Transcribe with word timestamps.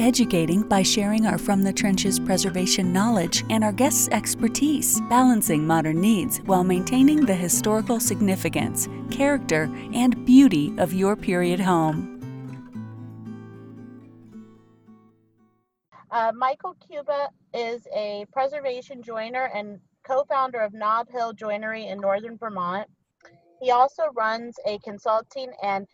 educating 0.00 0.62
by 0.62 0.82
sharing 0.82 1.26
our 1.26 1.36
From 1.38 1.62
the 1.62 1.72
Trenches 1.72 2.18
preservation 2.18 2.92
knowledge 2.92 3.44
and 3.50 3.62
our 3.62 3.72
guests' 3.72 4.08
expertise, 4.08 5.00
balancing 5.10 5.66
modern 5.66 6.00
needs 6.00 6.38
while 6.38 6.64
maintaining 6.64 7.26
the 7.26 7.34
historical 7.34 8.00
significance, 8.00 8.88
character, 9.10 9.70
and 9.92 10.24
beauty 10.24 10.72
of 10.78 10.94
your 10.94 11.14
period 11.14 11.60
home. 11.60 12.16
Uh, 16.10 16.32
Michael 16.34 16.74
Cuba 16.88 17.28
is 17.54 17.86
a 17.94 18.26
preservation 18.32 19.02
joiner 19.02 19.50
and 19.54 19.78
co 20.02 20.24
founder 20.24 20.58
of 20.58 20.72
Nob 20.72 21.08
Hill 21.10 21.32
Joinery 21.32 21.86
in 21.86 22.00
northern 22.00 22.36
Vermont. 22.36 22.88
He 23.60 23.70
also 23.70 24.04
runs 24.14 24.56
a 24.66 24.78
consulting 24.78 25.52
and 25.62 25.86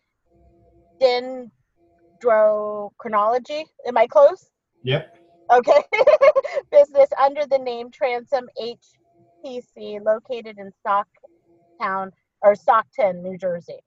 dendrochronology. 2.26 3.64
Am 3.86 3.96
I 3.96 4.06
close? 4.06 4.50
Yep. 4.82 5.16
Okay. 5.52 5.82
Business 6.70 7.08
under 7.22 7.46
the 7.46 7.58
name 7.58 7.90
Transom 7.90 8.46
HPC, 8.60 10.04
located 10.04 10.58
in 10.58 10.70
Stocktown 10.84 12.10
or 12.42 12.54
Stockton, 12.54 13.22
New 13.22 13.38
Jersey. 13.38 13.78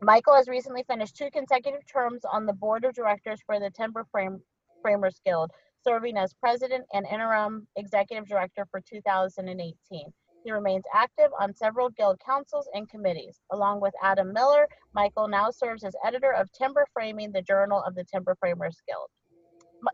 Michael 0.00 0.34
has 0.34 0.48
recently 0.48 0.84
finished 0.86 1.16
two 1.16 1.30
consecutive 1.32 1.80
terms 1.90 2.22
on 2.30 2.44
the 2.44 2.52
board 2.52 2.84
of 2.84 2.94
directors 2.94 3.40
for 3.46 3.58
the 3.58 3.70
Timber 3.70 4.04
Frame, 4.10 4.40
Framers 4.82 5.20
Guild, 5.24 5.50
serving 5.82 6.16
as 6.16 6.34
president 6.34 6.84
and 6.92 7.06
interim 7.10 7.66
executive 7.76 8.26
director 8.28 8.66
for 8.70 8.82
2018. 8.86 10.12
He 10.44 10.52
remains 10.52 10.84
active 10.92 11.30
on 11.40 11.54
several 11.54 11.88
guild 11.88 12.20
councils 12.24 12.68
and 12.74 12.88
committees. 12.88 13.40
Along 13.50 13.80
with 13.80 13.94
Adam 14.02 14.32
Miller, 14.32 14.68
Michael 14.92 15.26
now 15.26 15.50
serves 15.50 15.84
as 15.84 15.94
editor 16.04 16.32
of 16.32 16.52
Timber 16.52 16.86
Framing, 16.92 17.32
the 17.32 17.40
Journal 17.40 17.82
of 17.82 17.94
the 17.94 18.04
Timber 18.04 18.36
Framers 18.38 18.76
Guild. 18.86 19.08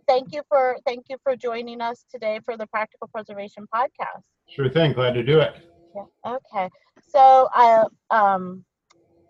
Thank 0.08 0.32
you 0.32 0.42
for 0.48 0.76
thank 0.84 1.06
you 1.08 1.16
for 1.22 1.36
joining 1.36 1.80
us 1.80 2.04
today 2.10 2.40
for 2.44 2.56
the 2.56 2.66
Practical 2.66 3.08
Preservation 3.08 3.66
Podcast. 3.72 4.22
Sure 4.48 4.68
thing. 4.68 4.92
Glad 4.92 5.14
to 5.14 5.22
do 5.22 5.40
it. 5.40 5.54
Yeah. 5.94 6.04
Okay. 6.26 6.68
So, 7.08 7.48
uh, 7.54 7.84
um, 8.10 8.64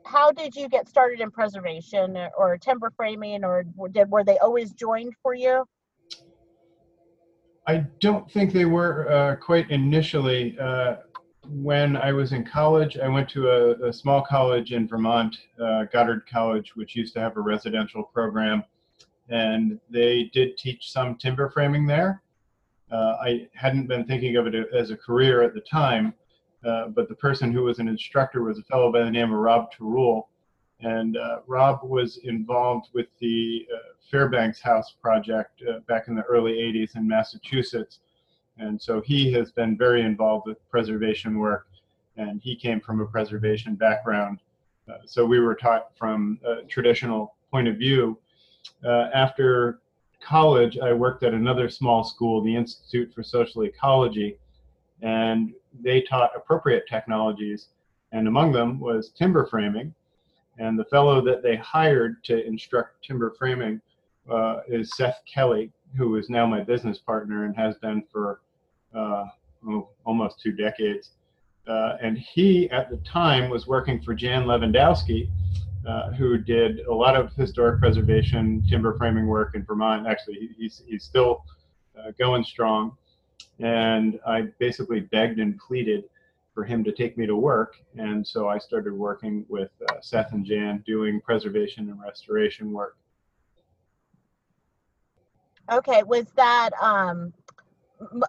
how 0.05 0.33
did 0.33 0.55
you 0.55 0.69
get 0.69 0.89
started 0.89 1.21
in 1.21 1.31
preservation 1.31 2.17
or 2.37 2.59
timber 2.59 2.91
framing, 2.97 3.45
or 3.45 3.65
did 3.93 4.11
were 4.11 4.25
they 4.25 4.39
always 4.39 4.73
joined 4.73 5.15
for 5.23 5.35
you? 5.35 5.65
I 7.67 7.87
don't 8.01 8.31
think 8.31 8.53
they 8.53 8.65
were 8.65 9.11
uh, 9.11 9.37
quite 9.37 9.71
initially. 9.71 10.59
Uh, 10.59 10.97
when 11.51 11.97
I 11.97 12.13
was 12.13 12.33
in 12.33 12.45
college, 12.45 12.97
I 12.97 13.09
went 13.09 13.29
to 13.31 13.51
a, 13.51 13.89
a 13.89 13.93
small 13.93 14.23
college 14.23 14.73
in 14.73 14.87
Vermont, 14.87 15.37
uh, 15.61 15.85
Goddard 15.85 16.27
College, 16.27 16.77
which 16.77 16.95
used 16.95 17.15
to 17.15 17.21
have 17.21 17.37
a 17.37 17.41
residential 17.41 18.05
program, 18.05 18.63
and 19.29 19.81
they 19.91 20.31
did 20.33 20.57
teach 20.57 20.93
some 20.93 21.17
timber 21.17 21.51
framing 21.51 21.87
there. 21.87 22.23
Uh, 22.93 23.17
I 23.23 23.49
hadn't 23.55 23.87
been 23.87 24.05
thinking 24.05 24.37
of 24.37 24.47
it 24.47 24.55
as 24.73 24.91
a 24.91 24.97
career 24.97 25.43
at 25.43 25.55
the 25.55 25.61
time, 25.61 26.15
uh, 26.65 26.89
but 26.89 27.09
the 27.09 27.15
person 27.17 27.53
who 27.53 27.65
was 27.65 27.79
an 27.79 27.89
instructor 27.89 28.43
was 28.43 28.59
a 28.59 28.63
fellow 28.65 28.93
by 28.93 29.01
the 29.01 29.11
name 29.11 29.33
of 29.33 29.39
Rob 29.39 29.73
Tarule, 29.73 30.27
and 30.81 31.17
uh, 31.17 31.41
Rob 31.47 31.81
was 31.83 32.19
involved 32.19 32.89
with 32.95 33.07
the 33.21 33.67
uh, 33.75 33.79
Fairbanks 34.11 34.61
House 34.61 34.95
project 35.03 35.63
uh, 35.69 35.81
back 35.81 36.09
in 36.09 36.15
the 36.15 36.23
early 36.23 36.53
80s 36.53 36.97
in 36.97 37.07
Massachusetts 37.07 38.01
and 38.61 38.81
so 38.81 39.01
he 39.01 39.33
has 39.33 39.51
been 39.51 39.77
very 39.77 40.03
involved 40.03 40.47
with 40.47 40.59
preservation 40.71 41.39
work, 41.39 41.67
and 42.17 42.41
he 42.43 42.55
came 42.55 42.81
from 42.81 43.01
a 43.01 43.07
preservation 43.07 43.75
background. 43.75 44.39
Uh, 44.89 44.99
so 45.07 45.25
we 45.25 45.41
were 45.41 45.55
taught 45.55 45.97
from 45.97 46.39
a 46.45 46.63
traditional 46.65 47.35
point 47.51 47.69
of 47.69 47.77
view. 47.77 48.19
Uh, 48.85 49.09
after 49.15 49.81
college, 50.21 50.79
I 50.79 50.93
worked 50.93 51.23
at 51.23 51.33
another 51.33 51.69
small 51.69 52.05
school, 52.05 52.43
the 52.43 52.55
Institute 52.55 53.13
for 53.15 53.23
Social 53.23 53.65
Ecology, 53.65 54.37
and 55.01 55.55
they 55.81 56.03
taught 56.03 56.37
appropriate 56.37 56.85
technologies, 56.87 57.69
and 58.13 58.29
among 58.29 58.53
them 58.53 58.79
was 58.79 59.11
timber 59.11 59.47
framing. 59.47 59.95
And 60.59 60.79
the 60.79 60.85
fellow 60.85 61.23
that 61.23 61.43
they 61.43 61.57
hired 61.57 62.23
to 62.25 62.47
instruct 62.47 63.03
timber 63.03 63.35
framing 63.39 63.81
uh, 64.31 64.61
is 64.69 64.95
Seth 64.95 65.23
Kelly, 65.33 65.73
who 65.97 66.17
is 66.17 66.29
now 66.29 66.47
my 66.47 66.61
business 66.61 66.99
partner 66.99 67.47
and 67.47 67.57
has 67.57 67.77
been 67.77 68.03
for 68.13 68.41
uh, 68.95 69.27
almost 70.05 70.41
two 70.41 70.53
decades. 70.53 71.11
Uh, 71.67 71.97
and 72.03 72.19
he, 72.19 72.69
at 72.71 72.91
the 72.91 72.97
time, 72.99 73.51
was 73.51 73.67
working 73.67 74.01
for 74.01 74.15
Jan 74.15 74.45
Lewandowski, 74.45 75.29
uh, 75.87 76.11
who 76.13 76.39
did 76.39 76.81
a 76.81 76.93
lot 76.93 77.17
of 77.17 77.33
historic 77.35 77.81
preservation 77.81 78.65
timber 78.69 78.97
framing 78.97 79.27
work 79.27 79.55
in 79.55 79.65
Vermont. 79.65 80.07
Actually, 80.07 80.51
he's, 80.57 80.83
he's 80.87 81.05
still 81.05 81.45
uh, 81.99 82.11
going 82.19 82.45
strong. 82.45 82.97
And 83.59 84.19
I 84.27 84.49
basically 84.59 85.01
begged 85.01 85.39
and 85.39 85.59
pleaded 85.59 86.05
for 86.55 86.65
him 86.65 86.83
to 86.85 86.93
take 86.93 87.17
me 87.17 87.27
to 87.27 87.37
work. 87.37 87.77
And 87.97 88.27
so 88.27 88.49
I 88.49 88.59
started 88.59 88.93
working 88.93 89.45
with 89.49 89.71
uh, 89.89 89.95
Seth 90.01 90.33
and 90.33 90.45
Jan 90.45 90.83
doing 90.87 91.21
preservation 91.21 91.89
and 91.91 92.01
restoration 92.01 92.73
work. 92.73 92.97
Okay, 95.71 96.03
was 96.03 96.27
that 96.35 96.71
um, 96.83 97.33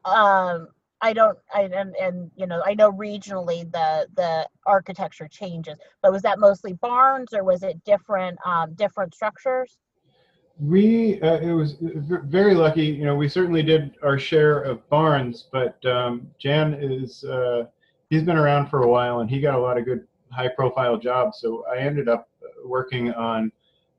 um, 0.05 0.67
I 1.01 1.13
don't, 1.13 1.37
I 1.53 1.63
and, 1.63 1.95
and 1.95 2.31
you 2.35 2.45
know, 2.45 2.61
I 2.65 2.73
know 2.73 2.91
regionally 2.91 3.69
the 3.71 4.07
the 4.15 4.47
architecture 4.65 5.27
changes, 5.27 5.77
but 6.01 6.11
was 6.11 6.21
that 6.21 6.39
mostly 6.39 6.73
barns 6.73 7.33
or 7.33 7.43
was 7.43 7.63
it 7.63 7.83
different 7.83 8.37
um, 8.45 8.73
different 8.73 9.15
structures? 9.15 9.77
We 10.59 11.19
uh, 11.21 11.39
it 11.39 11.53
was 11.53 11.77
very 11.81 12.53
lucky. 12.53 12.85
You 12.85 13.05
know, 13.05 13.15
we 13.15 13.27
certainly 13.27 13.63
did 13.63 13.95
our 14.03 14.19
share 14.19 14.61
of 14.61 14.87
barns, 14.89 15.47
but 15.51 15.83
um, 15.85 16.29
Jan 16.37 16.75
is 16.75 17.23
uh, 17.23 17.65
he's 18.11 18.23
been 18.23 18.37
around 18.37 18.67
for 18.67 18.83
a 18.83 18.87
while 18.87 19.21
and 19.21 19.29
he 19.29 19.41
got 19.41 19.55
a 19.55 19.59
lot 19.59 19.79
of 19.79 19.85
good 19.85 20.05
high 20.31 20.49
profile 20.49 20.97
jobs. 20.97 21.39
So 21.39 21.65
I 21.71 21.77
ended 21.79 22.07
up 22.07 22.29
working 22.63 23.11
on 23.13 23.51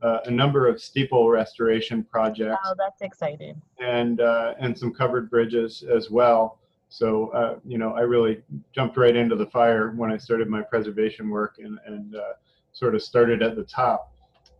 uh, 0.02 0.18
a 0.24 0.30
number 0.30 0.66
of 0.66 0.80
steeple 0.80 1.28
restoration 1.28 2.02
projects. 2.04 2.58
Oh, 2.66 2.74
that's 2.76 3.02
exciting. 3.02 3.60
And 3.78 4.20
uh, 4.20 4.54
and 4.58 4.76
some 4.76 4.92
covered 4.92 5.30
bridges 5.30 5.84
as 5.84 6.10
well. 6.10 6.58
So 6.88 7.28
uh, 7.28 7.58
you 7.64 7.78
know, 7.78 7.94
I 7.94 8.00
really 8.00 8.42
jumped 8.74 8.96
right 8.96 9.14
into 9.14 9.36
the 9.36 9.46
fire 9.46 9.92
when 9.92 10.10
I 10.10 10.16
started 10.16 10.48
my 10.48 10.62
preservation 10.62 11.28
work 11.30 11.56
and 11.58 11.78
and 11.86 12.16
uh, 12.16 12.34
sort 12.72 12.94
of 12.94 13.02
started 13.02 13.42
at 13.42 13.56
the 13.56 13.64
top. 13.64 14.12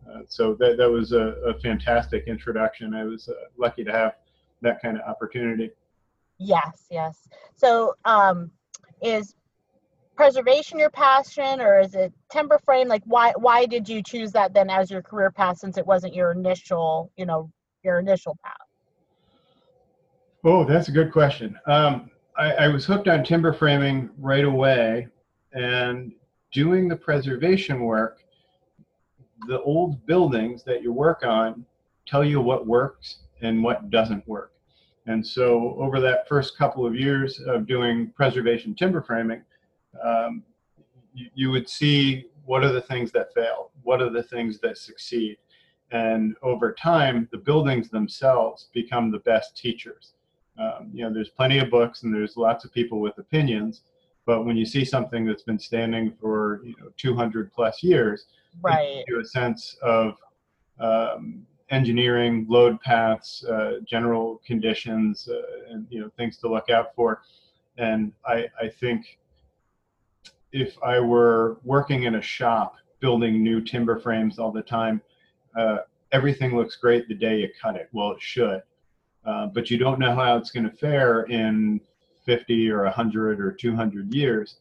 Uh, 0.09 0.21
so 0.27 0.53
that 0.55 0.77
that 0.77 0.89
was 0.89 1.11
a, 1.13 1.35
a, 1.45 1.59
fantastic 1.59 2.25
introduction. 2.27 2.93
I 2.93 3.05
was 3.05 3.29
uh, 3.29 3.33
lucky 3.57 3.83
to 3.85 3.91
have 3.91 4.15
that 4.61 4.81
kind 4.81 4.97
of 4.97 5.03
opportunity. 5.07 5.71
Yes, 6.39 6.87
yes. 6.91 7.29
So 7.55 7.95
um, 8.03 8.51
is 9.01 9.35
preservation 10.15 10.79
your 10.79 10.89
passion 10.89 11.59
or 11.59 11.79
is 11.79 11.95
it 11.95 12.13
timber 12.31 12.59
frame? 12.59 12.87
Like 12.87 13.03
why 13.05 13.33
why 13.37 13.65
did 13.65 13.87
you 13.87 14.01
choose 14.03 14.31
that 14.33 14.53
then 14.53 14.69
as 14.69 14.91
your 14.91 15.01
career 15.01 15.31
path 15.31 15.57
since 15.57 15.77
it 15.77 15.85
wasn't 15.85 16.13
your 16.13 16.31
initial 16.31 17.11
you 17.17 17.25
know 17.25 17.51
your 17.83 17.99
initial 17.99 18.37
path? 18.43 18.67
Oh 20.43 20.63
that's 20.65 20.87
a 20.87 20.91
good 20.91 21.11
question. 21.11 21.57
Um, 21.65 22.09
I, 22.37 22.51
I 22.53 22.67
was 22.67 22.85
hooked 22.85 23.07
on 23.07 23.23
timber 23.23 23.53
framing 23.53 24.09
right 24.17 24.45
away 24.45 25.07
and 25.53 26.13
doing 26.51 26.87
the 26.87 26.95
preservation 26.95 27.81
work 27.81 28.19
the 29.47 29.61
old 29.61 30.05
buildings 30.05 30.63
that 30.63 30.81
you 30.81 30.91
work 30.91 31.23
on 31.25 31.65
tell 32.05 32.23
you 32.23 32.39
what 32.41 32.67
works 32.67 33.19
and 33.41 33.63
what 33.63 33.89
doesn't 33.89 34.27
work. 34.27 34.51
And 35.05 35.25
so 35.25 35.75
over 35.79 35.99
that 35.99 36.27
first 36.27 36.57
couple 36.57 36.85
of 36.85 36.95
years 36.95 37.39
of 37.45 37.67
doing 37.67 38.11
preservation 38.15 38.73
timber 38.73 39.01
framing 39.01 39.41
um, 40.01 40.43
you, 41.13 41.29
you, 41.33 41.51
would 41.51 41.69
see 41.69 42.25
what 42.45 42.63
are 42.63 42.71
the 42.71 42.81
things 42.81 43.11
that 43.11 43.33
fail? 43.33 43.71
What 43.83 44.01
are 44.01 44.09
the 44.09 44.23
things 44.23 44.59
that 44.59 44.77
succeed? 44.77 45.37
And 45.91 46.35
over 46.41 46.73
time, 46.73 47.27
the 47.31 47.37
buildings 47.37 47.89
themselves 47.89 48.69
become 48.73 49.11
the 49.11 49.19
best 49.19 49.55
teachers. 49.55 50.13
Um, 50.57 50.89
you 50.93 51.03
know, 51.03 51.13
there's 51.13 51.29
plenty 51.29 51.59
of 51.59 51.69
books 51.69 52.03
and 52.03 52.13
there's 52.13 52.37
lots 52.37 52.65
of 52.65 52.71
people 52.71 52.99
with 52.99 53.17
opinions, 53.17 53.81
but 54.25 54.45
when 54.45 54.55
you 54.55 54.65
see 54.65 54.85
something 54.85 55.25
that's 55.25 55.43
been 55.43 55.59
standing 55.59 56.13
for 56.19 56.61
you 56.63 56.75
know 56.79 56.89
200 56.97 57.51
plus 57.51 57.83
years, 57.83 58.27
right, 58.61 59.03
you 59.07 59.19
a 59.19 59.25
sense 59.25 59.75
of 59.81 60.15
um, 60.79 61.45
engineering, 61.69 62.45
load 62.47 62.79
paths, 62.81 63.43
uh, 63.45 63.79
general 63.85 64.41
conditions, 64.45 65.27
uh, 65.27 65.73
and 65.73 65.87
you 65.89 65.99
know 65.99 66.09
things 66.17 66.37
to 66.37 66.47
look 66.47 66.69
out 66.69 66.95
for. 66.95 67.21
And 67.77 68.13
I, 68.25 68.45
I 68.61 68.69
think 68.69 69.19
if 70.53 70.77
I 70.83 70.99
were 70.99 71.57
working 71.63 72.03
in 72.03 72.15
a 72.15 72.21
shop 72.21 72.75
building 72.99 73.43
new 73.43 73.59
timber 73.59 73.99
frames 73.99 74.39
all 74.39 74.51
the 74.51 74.61
time, 74.61 75.01
uh, 75.57 75.79
everything 76.11 76.55
looks 76.55 76.77
great 76.77 77.07
the 77.07 77.15
day 77.15 77.39
you 77.41 77.49
cut 77.59 77.75
it. 77.75 77.89
Well, 77.91 78.11
it 78.11 78.21
should, 78.21 78.61
uh, 79.25 79.47
but 79.47 79.69
you 79.69 79.77
don't 79.77 79.99
know 79.99 80.15
how 80.15 80.37
it's 80.37 80.51
going 80.51 80.69
to 80.69 80.75
fare 80.75 81.23
in 81.23 81.81
50 82.25 82.69
or 82.69 82.83
100 82.83 83.41
or 83.41 83.51
200 83.51 84.13
years. 84.13 84.57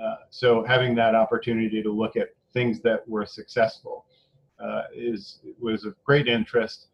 Uh, 0.00 0.16
so 0.30 0.62
having 0.64 0.94
that 0.94 1.14
opportunity 1.14 1.82
to 1.82 1.90
look 1.90 2.16
at 2.16 2.28
things 2.52 2.80
that 2.82 3.08
were 3.08 3.26
successful 3.26 4.04
uh, 4.62 4.82
is 4.94 5.40
was 5.60 5.84
of 5.84 5.94
great 6.04 6.28
interest, 6.28 6.88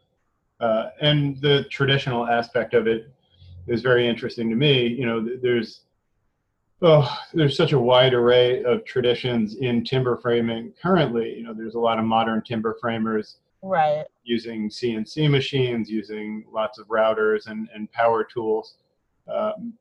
uh, 0.60 0.90
and 1.00 1.40
the 1.40 1.64
traditional 1.70 2.26
aspect 2.26 2.72
of 2.72 2.86
it 2.86 3.12
is 3.66 3.82
very 3.82 4.08
interesting 4.08 4.48
to 4.48 4.56
me. 4.56 4.86
You 4.86 5.06
know, 5.06 5.28
there's 5.42 5.82
oh, 6.82 7.18
there's 7.34 7.56
such 7.56 7.72
a 7.72 7.78
wide 7.78 8.14
array 8.14 8.62
of 8.64 8.84
traditions 8.84 9.56
in 9.56 9.84
timber 9.84 10.16
framing 10.16 10.72
currently. 10.80 11.34
You 11.36 11.44
know, 11.44 11.54
there's 11.54 11.74
a 11.74 11.80
lot 11.80 11.98
of 11.98 12.04
modern 12.04 12.42
timber 12.42 12.76
framers 12.80 13.36
right 13.62 14.04
using 14.24 14.68
CNC 14.68 15.30
machines, 15.30 15.90
using 15.90 16.44
lots 16.52 16.78
of 16.78 16.86
routers 16.88 17.46
and, 17.46 17.68
and 17.74 17.90
power 17.92 18.24
tools. 18.24 18.74
Um, 19.32 19.74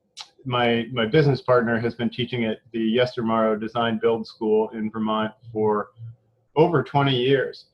my 0.46 0.88
my 0.92 1.06
business 1.06 1.42
partner 1.42 1.80
has 1.80 1.94
been 1.94 2.10
teaching 2.10 2.46
at 2.46 2.60
the 2.72 2.96
Yestermorrow 2.96 3.60
Design 3.60 4.00
Build 4.02 4.26
School 4.26 4.70
in 4.70 4.90
Vermont 4.90 5.34
for 5.52 5.90
over 6.56 6.82
20 6.84 7.16
years, 7.16 7.66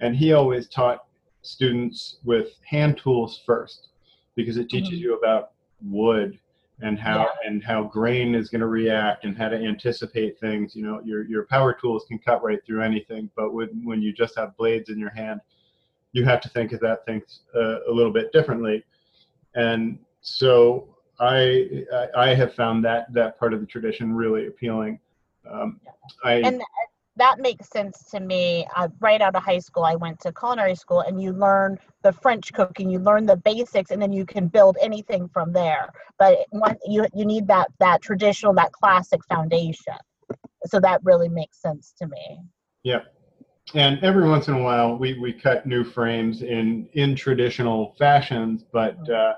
and 0.00 0.16
he 0.16 0.32
always 0.32 0.68
taught 0.68 1.04
students 1.42 2.18
with 2.24 2.48
hand 2.64 2.96
tools 2.96 3.42
first 3.44 3.88
because 4.36 4.56
it 4.56 4.70
teaches 4.70 4.94
mm-hmm. 4.94 5.02
you 5.02 5.18
about 5.18 5.50
wood 5.84 6.38
and 6.82 6.98
how 6.98 7.20
yeah. 7.20 7.48
and 7.48 7.62
how 7.64 7.84
grain 7.84 8.34
is 8.34 8.48
going 8.48 8.60
to 8.60 8.66
react 8.66 9.24
and 9.24 9.36
how 9.36 9.48
to 9.48 9.56
anticipate 9.56 10.38
things 10.38 10.74
you 10.76 10.82
know 10.82 11.00
your 11.04 11.24
your 11.24 11.46
power 11.46 11.72
tools 11.72 12.04
can 12.08 12.18
cut 12.18 12.42
right 12.42 12.60
through 12.66 12.82
anything 12.82 13.30
but 13.36 13.52
when 13.52 13.68
when 13.84 14.02
you 14.02 14.12
just 14.12 14.36
have 14.36 14.56
blades 14.56 14.90
in 14.90 14.98
your 14.98 15.10
hand 15.10 15.40
you 16.12 16.24
have 16.24 16.40
to 16.40 16.48
think 16.48 16.72
of 16.72 16.80
that 16.80 17.04
things 17.06 17.40
uh, 17.54 17.78
a 17.88 17.90
little 17.90 18.12
bit 18.12 18.32
differently 18.32 18.84
and 19.54 19.98
so 20.20 20.92
I 21.22 21.84
I 22.16 22.34
have 22.34 22.54
found 22.54 22.84
that 22.84 23.12
that 23.12 23.38
part 23.38 23.52
of 23.52 23.60
the 23.60 23.66
tradition 23.66 24.12
really 24.12 24.46
appealing. 24.48 24.98
Um, 25.48 25.80
I, 26.24 26.34
and 26.34 26.62
that 27.16 27.38
makes 27.38 27.68
sense 27.68 28.04
to 28.10 28.20
me. 28.20 28.66
Uh, 28.74 28.88
right 29.00 29.20
out 29.20 29.34
of 29.34 29.42
high 29.42 29.58
school, 29.58 29.84
I 29.84 29.94
went 29.94 30.20
to 30.20 30.32
culinary 30.32 30.74
school, 30.74 31.00
and 31.00 31.20
you 31.20 31.32
learn 31.32 31.78
the 32.02 32.12
French 32.12 32.52
cooking, 32.52 32.90
you 32.90 32.98
learn 32.98 33.26
the 33.26 33.36
basics, 33.36 33.90
and 33.90 34.00
then 34.00 34.12
you 34.12 34.24
can 34.24 34.48
build 34.48 34.76
anything 34.80 35.28
from 35.28 35.52
there. 35.52 35.90
But 36.18 36.46
one, 36.50 36.76
you 36.86 37.06
you 37.14 37.24
need 37.24 37.46
that 37.48 37.68
that 37.80 38.02
traditional, 38.02 38.54
that 38.54 38.72
classic 38.72 39.20
foundation. 39.26 39.94
So 40.66 40.80
that 40.80 41.00
really 41.04 41.28
makes 41.28 41.60
sense 41.60 41.92
to 41.98 42.06
me. 42.06 42.40
Yeah, 42.82 43.00
and 43.74 44.02
every 44.02 44.28
once 44.28 44.48
in 44.48 44.54
a 44.54 44.62
while, 44.62 44.96
we 44.96 45.18
we 45.18 45.32
cut 45.32 45.66
new 45.66 45.84
frames 45.84 46.42
in 46.42 46.88
in 46.94 47.14
traditional 47.14 47.94
fashions, 47.98 48.64
but. 48.72 48.96
Uh, 49.08 49.34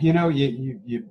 you 0.00 0.12
know, 0.12 0.28
you, 0.28 0.48
you, 0.48 0.80
you, 0.84 1.04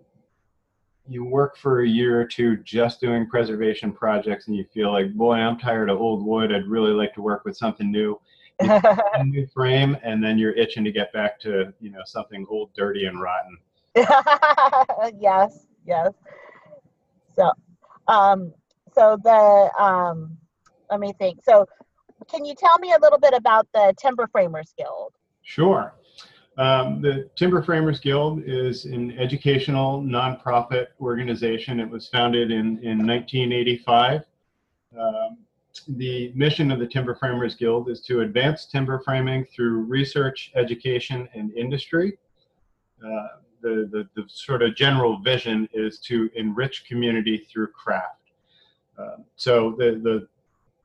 you 1.07 1.25
work 1.25 1.57
for 1.57 1.81
a 1.81 1.88
year 1.88 2.19
or 2.19 2.25
two 2.25 2.57
just 2.57 3.01
doing 3.01 3.27
preservation 3.27 3.91
projects 3.91 4.47
and 4.47 4.55
you 4.55 4.65
feel 4.73 4.91
like, 4.91 5.13
boy, 5.13 5.33
I'm 5.33 5.57
tired 5.57 5.89
of 5.89 6.00
old 6.00 6.25
wood. 6.25 6.53
I'd 6.53 6.67
really 6.67 6.91
like 6.91 7.13
to 7.15 7.21
work 7.21 7.45
with 7.45 7.57
something 7.57 7.91
new. 7.91 8.19
a 8.59 9.23
new 9.23 9.47
frame 9.47 9.97
and 10.03 10.23
then 10.23 10.38
you're 10.38 10.53
itching 10.53 10.83
to 10.83 10.91
get 10.91 11.11
back 11.11 11.39
to, 11.39 11.73
you 11.81 11.89
know, 11.89 12.01
something 12.05 12.45
old, 12.50 12.69
dirty 12.75 13.05
and 13.05 13.19
rotten. 13.19 13.57
yes, 15.19 15.65
yes. 15.85 16.11
So, 17.35 17.51
um, 18.07 18.53
so 18.94 19.17
the, 19.23 19.71
um, 19.83 20.38
let 20.89 21.00
me 21.00 21.13
think. 21.17 21.44
So, 21.44 21.65
can 22.29 22.45
you 22.45 22.55
tell 22.55 22.77
me 22.79 22.94
a 22.94 23.00
little 23.01 23.19
bit 23.19 23.33
about 23.33 23.67
the 23.73 23.94
Timber 23.97 24.27
Framers 24.31 24.73
Guild? 24.77 25.13
Sure. 25.41 25.94
Um, 26.57 27.01
the 27.01 27.29
Timber 27.35 27.63
Framers 27.63 28.00
Guild 28.00 28.44
is 28.45 28.85
an 28.85 29.17
educational 29.17 30.01
nonprofit 30.01 30.88
organization. 31.01 31.79
It 31.79 31.89
was 31.89 32.07
founded 32.07 32.51
in, 32.51 32.77
in 32.83 33.05
1985. 33.05 34.21
Um, 35.00 35.38
the 35.88 36.31
mission 36.35 36.71
of 36.71 36.79
the 36.79 36.85
Timber 36.85 37.15
Framers 37.15 37.55
Guild 37.55 37.89
is 37.89 38.01
to 38.01 38.21
advance 38.21 38.65
timber 38.65 39.01
framing 39.03 39.45
through 39.45 39.81
research, 39.85 40.51
education, 40.55 41.27
and 41.33 41.51
industry. 41.53 42.19
Uh, 43.03 43.27
the, 43.61 43.89
the, 43.91 44.07
the, 44.15 44.27
sort 44.27 44.61
of 44.61 44.75
general 44.75 45.19
vision 45.19 45.67
is 45.73 46.00
to 46.00 46.29
enrich 46.35 46.85
community 46.88 47.47
through 47.51 47.67
craft. 47.67 48.19
Uh, 49.00 49.17
so 49.35 49.71
the, 49.77 50.00
the 50.03 50.27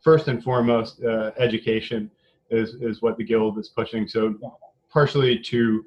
first 0.00 0.29
and 0.29 0.43
foremost 0.43 1.03
uh, 1.05 1.32
education 1.38 2.11
is, 2.50 2.75
is 2.75 3.03
what 3.03 3.19
the 3.19 3.25
guild 3.25 3.59
is 3.59 3.69
pushing. 3.69 4.09
So 4.09 4.35
partially 4.90 5.38
to 5.38 5.85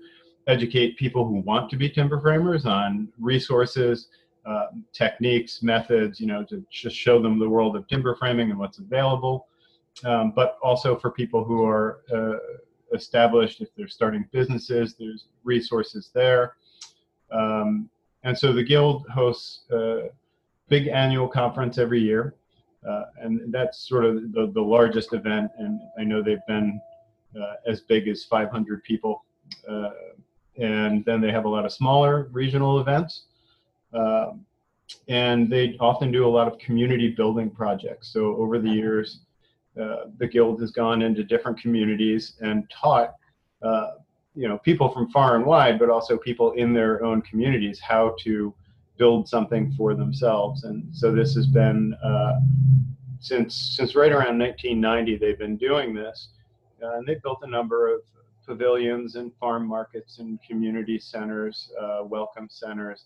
educate 0.47 0.97
people 0.97 1.25
who 1.25 1.39
want 1.41 1.69
to 1.69 1.75
be 1.75 1.89
timber 1.89 2.19
framers 2.19 2.65
on 2.65 3.07
resources, 3.19 4.07
uh, 4.45 4.67
techniques, 4.91 5.61
methods, 5.61 6.19
you 6.19 6.27
know, 6.27 6.43
to 6.43 6.65
just 6.71 6.95
show 6.95 7.21
them 7.21 7.39
the 7.39 7.47
world 7.47 7.75
of 7.75 7.87
timber 7.87 8.15
framing 8.15 8.49
and 8.49 8.59
what's 8.59 8.79
available. 8.79 9.47
Um, 10.03 10.31
but 10.35 10.57
also 10.63 10.97
for 10.97 11.11
people 11.11 11.43
who 11.43 11.63
are 11.65 12.01
uh, 12.13 12.37
established, 12.93 13.61
if 13.61 13.69
they're 13.75 13.87
starting 13.87 14.25
businesses, 14.31 14.95
there's 14.97 15.27
resources 15.43 16.11
there. 16.13 16.55
Um, 17.31 17.89
and 18.23 18.37
so 18.37 18.53
the 18.53 18.63
Guild 18.63 19.07
hosts 19.09 19.63
a 19.71 20.09
big 20.69 20.87
annual 20.87 21.27
conference 21.27 21.77
every 21.77 22.01
year. 22.01 22.35
Uh, 22.87 23.03
and 23.17 23.53
that's 23.53 23.87
sort 23.87 24.05
of 24.05 24.31
the, 24.31 24.51
the 24.53 24.61
largest 24.61 25.13
event. 25.13 25.51
And 25.59 25.79
I 25.99 26.03
know 26.03 26.23
they've 26.23 26.45
been 26.47 26.79
uh, 26.79 26.90
as 27.65 27.81
big 27.81 28.07
as 28.07 28.23
500 28.23 28.83
people. 28.83 29.23
Uh, 29.67 29.89
and 30.57 31.03
then 31.05 31.21
they 31.21 31.31
have 31.31 31.45
a 31.45 31.49
lot 31.49 31.65
of 31.65 31.71
smaller 31.71 32.29
regional 32.31 32.79
events. 32.79 33.23
Um, 33.93 34.45
and 35.07 35.49
they 35.49 35.77
often 35.79 36.11
do 36.11 36.25
a 36.25 36.29
lot 36.29 36.47
of 36.47 36.57
community 36.59 37.09
building 37.09 37.49
projects. 37.49 38.11
So 38.11 38.35
over 38.35 38.59
the 38.59 38.69
years, 38.69 39.21
uh, 39.79 40.07
the 40.17 40.27
guild 40.27 40.59
has 40.59 40.71
gone 40.71 41.01
into 41.01 41.23
different 41.23 41.59
communities 41.59 42.33
and 42.41 42.69
taught 42.69 43.15
uh, 43.61 43.91
you 44.35 44.47
know 44.47 44.57
people 44.59 44.89
from 44.89 45.09
far 45.11 45.35
and 45.35 45.45
wide 45.45 45.79
but 45.79 45.89
also 45.89 46.17
people 46.17 46.51
in 46.53 46.73
their 46.73 47.03
own 47.03 47.21
communities 47.21 47.79
how 47.79 48.15
to 48.19 48.53
build 48.97 49.27
something 49.27 49.71
for 49.73 49.93
themselves 49.93 50.63
and 50.63 50.85
so 50.91 51.11
this 51.11 51.33
has 51.35 51.47
been 51.47 51.93
uh, 52.03 52.39
since 53.19 53.55
since 53.55 53.95
right 53.95 54.11
around 54.11 54.37
1990 54.37 55.17
they've 55.17 55.39
been 55.39 55.57
doing 55.57 55.93
this 55.93 56.29
uh, 56.83 56.97
and 56.97 57.07
they've 57.07 57.21
built 57.21 57.39
a 57.43 57.47
number 57.47 57.93
of 57.93 58.01
pavilions 58.45 59.15
and 59.15 59.31
farm 59.39 59.67
markets 59.67 60.19
and 60.19 60.39
community 60.47 60.99
centers, 60.99 61.71
uh, 61.81 62.03
welcome 62.03 62.47
centers. 62.49 63.05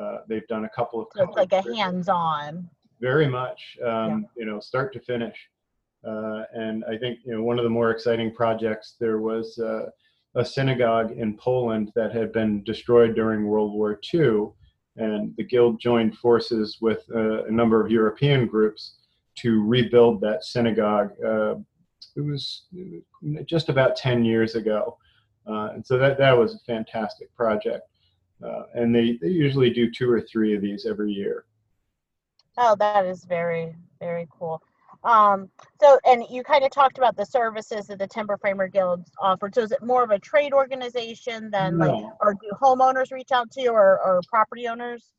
Uh, 0.00 0.18
they've 0.28 0.46
done 0.48 0.64
a 0.64 0.68
couple 0.70 1.00
of. 1.00 1.08
So 1.14 1.24
it's 1.24 1.36
like 1.36 1.52
a 1.52 1.62
hands-on. 1.76 2.68
Very 3.00 3.28
much, 3.28 3.76
um, 3.84 3.90
yeah. 3.90 4.18
you 4.36 4.46
know, 4.46 4.60
start 4.60 4.92
to 4.94 5.00
finish. 5.00 5.36
Uh, 6.06 6.44
and 6.52 6.84
I 6.84 6.96
think 6.98 7.20
you 7.24 7.34
know 7.34 7.42
one 7.42 7.58
of 7.58 7.64
the 7.64 7.70
more 7.70 7.90
exciting 7.90 8.34
projects 8.34 8.96
there 8.98 9.18
was 9.18 9.58
uh, 9.58 9.86
a 10.34 10.44
synagogue 10.44 11.12
in 11.12 11.36
Poland 11.36 11.92
that 11.94 12.12
had 12.12 12.32
been 12.32 12.64
destroyed 12.64 13.14
during 13.14 13.44
World 13.44 13.72
War 13.72 14.00
II, 14.12 14.48
and 14.96 15.34
the 15.36 15.44
guild 15.44 15.80
joined 15.80 16.16
forces 16.18 16.78
with 16.80 17.04
uh, 17.14 17.44
a 17.44 17.50
number 17.50 17.84
of 17.84 17.90
European 17.90 18.46
groups 18.46 18.96
to 19.34 19.62
rebuild 19.64 20.20
that 20.20 20.44
synagogue 20.44 21.12
uh, 21.24 21.54
it 22.16 22.20
was 22.20 22.64
just 23.46 23.68
about 23.68 23.96
10 23.96 24.24
years 24.24 24.54
ago. 24.54 24.98
Uh, 25.46 25.70
and 25.74 25.84
so 25.84 25.98
that, 25.98 26.18
that 26.18 26.36
was 26.36 26.54
a 26.54 26.58
fantastic 26.60 27.34
project. 27.34 27.88
Uh, 28.44 28.64
and 28.74 28.94
they, 28.94 29.18
they 29.20 29.28
usually 29.28 29.70
do 29.70 29.90
two 29.90 30.10
or 30.10 30.20
three 30.20 30.54
of 30.54 30.62
these 30.62 30.86
every 30.86 31.12
year. 31.12 31.44
Oh, 32.58 32.76
that 32.78 33.06
is 33.06 33.24
very, 33.24 33.74
very 34.00 34.26
cool. 34.30 34.62
Um, 35.04 35.48
so, 35.80 35.98
and 36.04 36.24
you 36.30 36.44
kind 36.44 36.64
of 36.64 36.70
talked 36.70 36.98
about 36.98 37.16
the 37.16 37.24
services 37.24 37.86
that 37.88 37.98
the 37.98 38.06
Timber 38.06 38.36
Framer 38.36 38.68
Guilds 38.68 39.10
offered. 39.20 39.54
So, 39.54 39.62
is 39.62 39.72
it 39.72 39.82
more 39.82 40.04
of 40.04 40.10
a 40.10 40.18
trade 40.18 40.52
organization 40.52 41.50
than 41.50 41.78
no. 41.78 41.86
like, 41.86 42.04
or 42.20 42.34
do 42.34 42.50
homeowners 42.60 43.10
reach 43.10 43.32
out 43.32 43.50
to 43.52 43.62
you 43.62 43.72
or, 43.72 44.00
or 44.00 44.20
property 44.28 44.68
owners? 44.68 45.12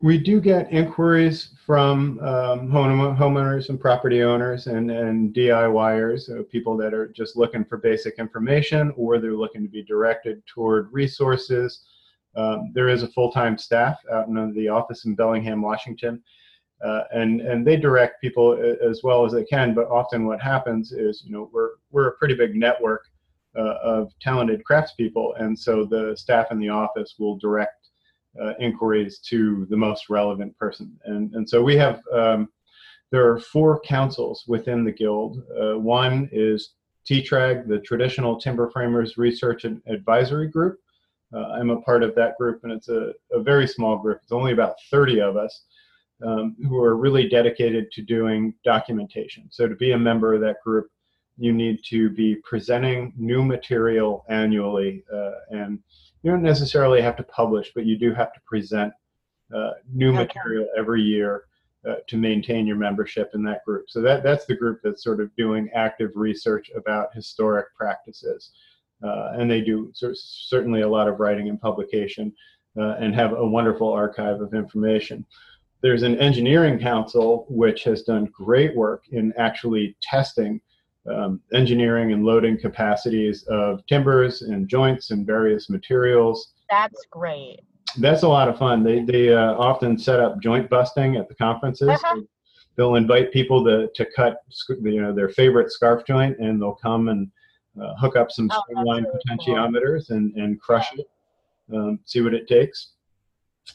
We 0.00 0.16
do 0.16 0.40
get 0.40 0.72
inquiries 0.72 1.50
from 1.66 2.20
um, 2.20 2.70
home, 2.70 3.16
homeowners 3.16 3.68
and 3.68 3.80
property 3.80 4.22
owners 4.22 4.68
and, 4.68 4.90
and 4.90 5.34
DIYers, 5.34 6.30
uh, 6.30 6.44
people 6.44 6.76
that 6.76 6.94
are 6.94 7.08
just 7.08 7.36
looking 7.36 7.64
for 7.64 7.78
basic 7.78 8.18
information 8.18 8.92
or 8.96 9.18
they're 9.18 9.32
looking 9.32 9.62
to 9.62 9.68
be 9.68 9.82
directed 9.82 10.44
toward 10.46 10.92
resources. 10.92 11.84
Um, 12.36 12.70
there 12.74 12.88
is 12.88 13.02
a 13.02 13.08
full-time 13.08 13.58
staff 13.58 13.98
out 14.12 14.28
in 14.28 14.54
the 14.54 14.68
office 14.68 15.04
in 15.04 15.16
Bellingham, 15.16 15.60
Washington, 15.60 16.22
uh, 16.84 17.02
and 17.12 17.40
and 17.40 17.66
they 17.66 17.76
direct 17.76 18.20
people 18.20 18.52
as 18.88 19.02
well 19.02 19.24
as 19.24 19.32
they 19.32 19.44
can. 19.44 19.74
But 19.74 19.88
often, 19.88 20.26
what 20.26 20.40
happens 20.40 20.92
is, 20.92 21.24
you 21.26 21.32
know, 21.32 21.50
we're 21.52 21.70
we're 21.90 22.08
a 22.08 22.12
pretty 22.12 22.34
big 22.34 22.54
network 22.54 23.06
uh, 23.56 23.78
of 23.82 24.12
talented 24.20 24.62
craftspeople, 24.62 25.40
and 25.40 25.58
so 25.58 25.84
the 25.84 26.14
staff 26.16 26.52
in 26.52 26.60
the 26.60 26.68
office 26.68 27.16
will 27.18 27.36
direct 27.38 27.77
uh, 28.42 28.54
inquiries 28.60 29.18
to 29.18 29.66
the 29.70 29.76
most 29.76 30.08
relevant 30.08 30.56
person. 30.58 30.98
And, 31.04 31.32
and 31.34 31.48
so 31.48 31.62
we 31.62 31.76
have, 31.76 32.00
um, 32.12 32.48
there 33.10 33.30
are 33.30 33.40
four 33.40 33.80
councils 33.80 34.44
within 34.46 34.84
the 34.84 34.92
Guild. 34.92 35.42
Uh, 35.58 35.78
one 35.78 36.28
is 36.32 36.74
TTRAG, 37.08 37.68
the 37.68 37.78
Traditional 37.80 38.38
Timber 38.38 38.70
Framers 38.70 39.16
Research 39.16 39.64
and 39.64 39.80
Advisory 39.86 40.48
Group. 40.48 40.78
Uh, 41.32 41.48
I'm 41.48 41.70
a 41.70 41.80
part 41.80 42.02
of 42.02 42.14
that 42.14 42.36
group, 42.38 42.60
and 42.64 42.72
it's 42.72 42.88
a, 42.88 43.12
a 43.32 43.42
very 43.42 43.66
small 43.66 43.98
group. 43.98 44.20
It's 44.22 44.32
only 44.32 44.52
about 44.52 44.76
30 44.90 45.20
of 45.20 45.36
us 45.36 45.64
um, 46.24 46.56
who 46.68 46.78
are 46.82 46.96
really 46.96 47.28
dedicated 47.28 47.90
to 47.92 48.02
doing 48.02 48.54
documentation. 48.64 49.48
So 49.50 49.68
to 49.68 49.74
be 49.74 49.92
a 49.92 49.98
member 49.98 50.34
of 50.34 50.40
that 50.40 50.56
group, 50.64 50.88
you 51.36 51.52
need 51.52 51.84
to 51.84 52.10
be 52.10 52.36
presenting 52.36 53.12
new 53.16 53.44
material 53.44 54.24
annually 54.28 55.04
uh, 55.12 55.32
and 55.50 55.78
you 56.22 56.30
don't 56.30 56.42
necessarily 56.42 57.00
have 57.00 57.16
to 57.16 57.22
publish, 57.22 57.72
but 57.74 57.86
you 57.86 57.98
do 57.98 58.12
have 58.12 58.32
to 58.32 58.40
present 58.46 58.92
uh, 59.54 59.70
new 59.92 60.10
okay. 60.10 60.24
material 60.24 60.66
every 60.76 61.02
year 61.02 61.44
uh, 61.88 61.94
to 62.06 62.16
maintain 62.16 62.66
your 62.66 62.76
membership 62.76 63.30
in 63.34 63.42
that 63.44 63.64
group. 63.64 63.88
So 63.88 64.00
that 64.02 64.22
that's 64.22 64.46
the 64.46 64.56
group 64.56 64.80
that's 64.82 65.02
sort 65.02 65.20
of 65.20 65.34
doing 65.36 65.70
active 65.74 66.10
research 66.14 66.70
about 66.76 67.14
historic 67.14 67.74
practices, 67.76 68.50
uh, 69.02 69.32
and 69.38 69.50
they 69.50 69.60
do 69.60 69.92
certainly 69.94 70.82
a 70.82 70.88
lot 70.88 71.08
of 71.08 71.20
writing 71.20 71.48
and 71.48 71.60
publication, 71.60 72.32
uh, 72.78 72.96
and 72.98 73.14
have 73.14 73.32
a 73.32 73.46
wonderful 73.46 73.90
archive 73.90 74.40
of 74.40 74.54
information. 74.54 75.24
There's 75.80 76.02
an 76.02 76.18
engineering 76.18 76.80
council 76.80 77.46
which 77.48 77.84
has 77.84 78.02
done 78.02 78.24
great 78.26 78.74
work 78.74 79.04
in 79.12 79.32
actually 79.38 79.96
testing 80.02 80.60
um, 81.10 81.40
engineering 81.52 82.12
and 82.12 82.24
loading 82.24 82.58
capacities 82.58 83.44
of 83.48 83.84
timbers 83.86 84.42
and 84.42 84.68
joints 84.68 85.10
and 85.10 85.26
various 85.26 85.70
materials. 85.70 86.52
That's 86.70 87.04
great. 87.10 87.60
That's 87.98 88.22
a 88.22 88.28
lot 88.28 88.48
of 88.48 88.58
fun. 88.58 88.82
They, 88.82 89.00
they 89.00 89.32
uh, 89.32 89.54
often 89.54 89.98
set 89.98 90.20
up 90.20 90.40
joint 90.40 90.68
busting 90.68 91.16
at 91.16 91.28
the 91.28 91.34
conferences. 91.34 91.88
Uh-huh. 91.88 92.20
They'll 92.76 92.96
invite 92.96 93.32
people 93.32 93.64
to, 93.64 93.88
to 93.94 94.06
cut 94.14 94.38
you 94.68 95.02
know 95.02 95.12
their 95.12 95.30
favorite 95.30 95.72
scarf 95.72 96.04
joint, 96.06 96.38
and 96.38 96.60
they'll 96.60 96.76
come 96.76 97.08
and 97.08 97.30
uh, 97.80 97.94
hook 97.96 98.16
up 98.16 98.30
some 98.30 98.48
oh, 98.52 98.62
streamline 98.62 99.04
really 99.04 99.18
potentiometers 99.28 100.08
cool. 100.08 100.16
and, 100.16 100.34
and 100.36 100.60
crush 100.60 100.88
yeah. 100.94 101.02
it, 101.02 101.76
um, 101.76 101.98
see 102.04 102.20
what 102.20 102.34
it 102.34 102.46
takes. 102.46 102.90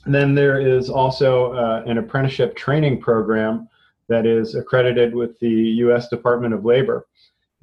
And 0.05 0.13
then 0.13 0.33
there 0.33 0.59
is 0.59 0.89
also 0.89 1.53
uh, 1.53 1.83
an 1.85 1.97
apprenticeship 1.97 2.55
training 2.55 2.99
program 3.01 3.67
that 4.13 4.27
is 4.27 4.53
accredited 4.53 5.15
with 5.15 5.39
the 5.39 5.50
U.S. 5.50 6.08
Department 6.08 6.53
of 6.53 6.63
Labor. 6.65 7.08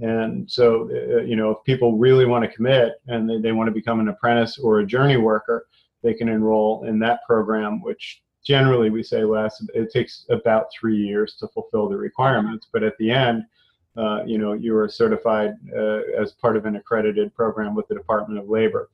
And 0.01 0.51
so, 0.51 0.91
uh, 0.91 1.23
you 1.23 1.37
know, 1.37 1.51
if 1.51 1.59
people 1.65 1.97
really 1.97 2.27
want 2.27 2.43
to 2.45 2.57
commit 2.57 2.95
and 3.07 3.29
they, 3.29 3.39
they 3.39 3.53
want 3.53 3.69
to 3.69 3.73
become 3.73 4.01
an 4.01 4.09
apprentice 4.09 4.59
or 4.59 4.81
a 4.81 4.87
journey 4.87 5.17
worker, 5.17 5.67
they 6.03 6.15
can 6.15 6.29
enroll 6.29 6.85
in 6.85 6.99
that 7.01 7.21
program, 7.27 7.83
which 7.83 8.23
generally 8.45 8.91
we 8.91 9.03
say 9.03 9.23
lasts, 9.23 9.65
it 9.75 9.93
takes 9.93 10.27
about 10.31 10.67
three 10.73 10.97
years 10.97 11.37
to 11.39 11.47
fulfill 11.49 11.89
the 11.89 11.97
requirements. 11.97 12.67
But 12.73 12.83
at 12.83 12.97
the 12.99 13.11
end, 13.11 13.45
uh, 13.97 14.25
you 14.25 14.39
know, 14.39 14.55
you 14.55 14.75
are 14.77 14.89
certified 14.89 15.53
uh, 15.77 16.01
as 16.19 16.33
part 16.33 16.57
of 16.57 16.65
an 16.65 16.77
accredited 16.77 17.35
program 17.35 17.75
with 17.75 17.87
the 17.89 17.95
Department 17.95 18.41
of 18.41 18.49
Labor. 18.49 18.89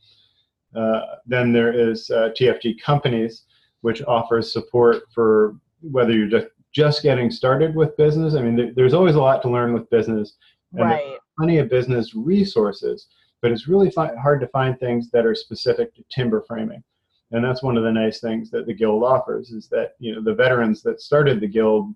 Uh, 0.75 1.01
then 1.25 1.53
there 1.53 1.73
is 1.73 2.11
uh, 2.11 2.31
TFG 2.39 2.83
Companies, 2.83 3.45
which 3.81 4.03
offers 4.03 4.53
support 4.53 5.05
for 5.15 5.55
whether 5.81 6.13
you're 6.13 6.29
just, 6.77 7.03
getting 7.03 7.31
started 7.31 7.75
with 7.75 7.97
business. 7.97 8.35
I 8.35 8.43
mean, 8.43 8.75
there's 8.77 8.93
always 8.93 9.15
a 9.15 9.21
lot 9.21 9.41
to 9.43 9.51
learn 9.51 9.73
with 9.73 9.89
business 9.89 10.35
and 10.75 10.83
right. 10.83 11.17
plenty 11.39 11.57
of 11.57 11.71
business 11.71 12.15
resources, 12.15 13.07
but 13.41 13.51
it's 13.51 13.67
really 13.67 13.91
fi- 13.91 14.15
hard 14.17 14.43
to 14.43 14.49
find 14.49 14.79
things 14.79 15.11
that 15.11 15.25
are 15.25 15.35
specific 15.35 15.95
to 15.95 16.05
timber 16.11 16.45
framing. 16.47 16.83
And 17.33 17.43
that's 17.43 17.63
one 17.63 17.79
of 17.79 17.83
the 17.83 17.93
nice 17.93 18.21
things 18.21 18.51
that 18.51 18.67
the 18.67 18.75
guild 18.75 19.03
offers 19.03 19.51
is 19.51 19.69
that 19.69 19.93
you 19.99 20.15
know 20.15 20.23
the 20.23 20.35
veterans 20.35 20.83
that 20.83 21.01
started 21.01 21.41
the 21.41 21.49
guild 21.49 21.95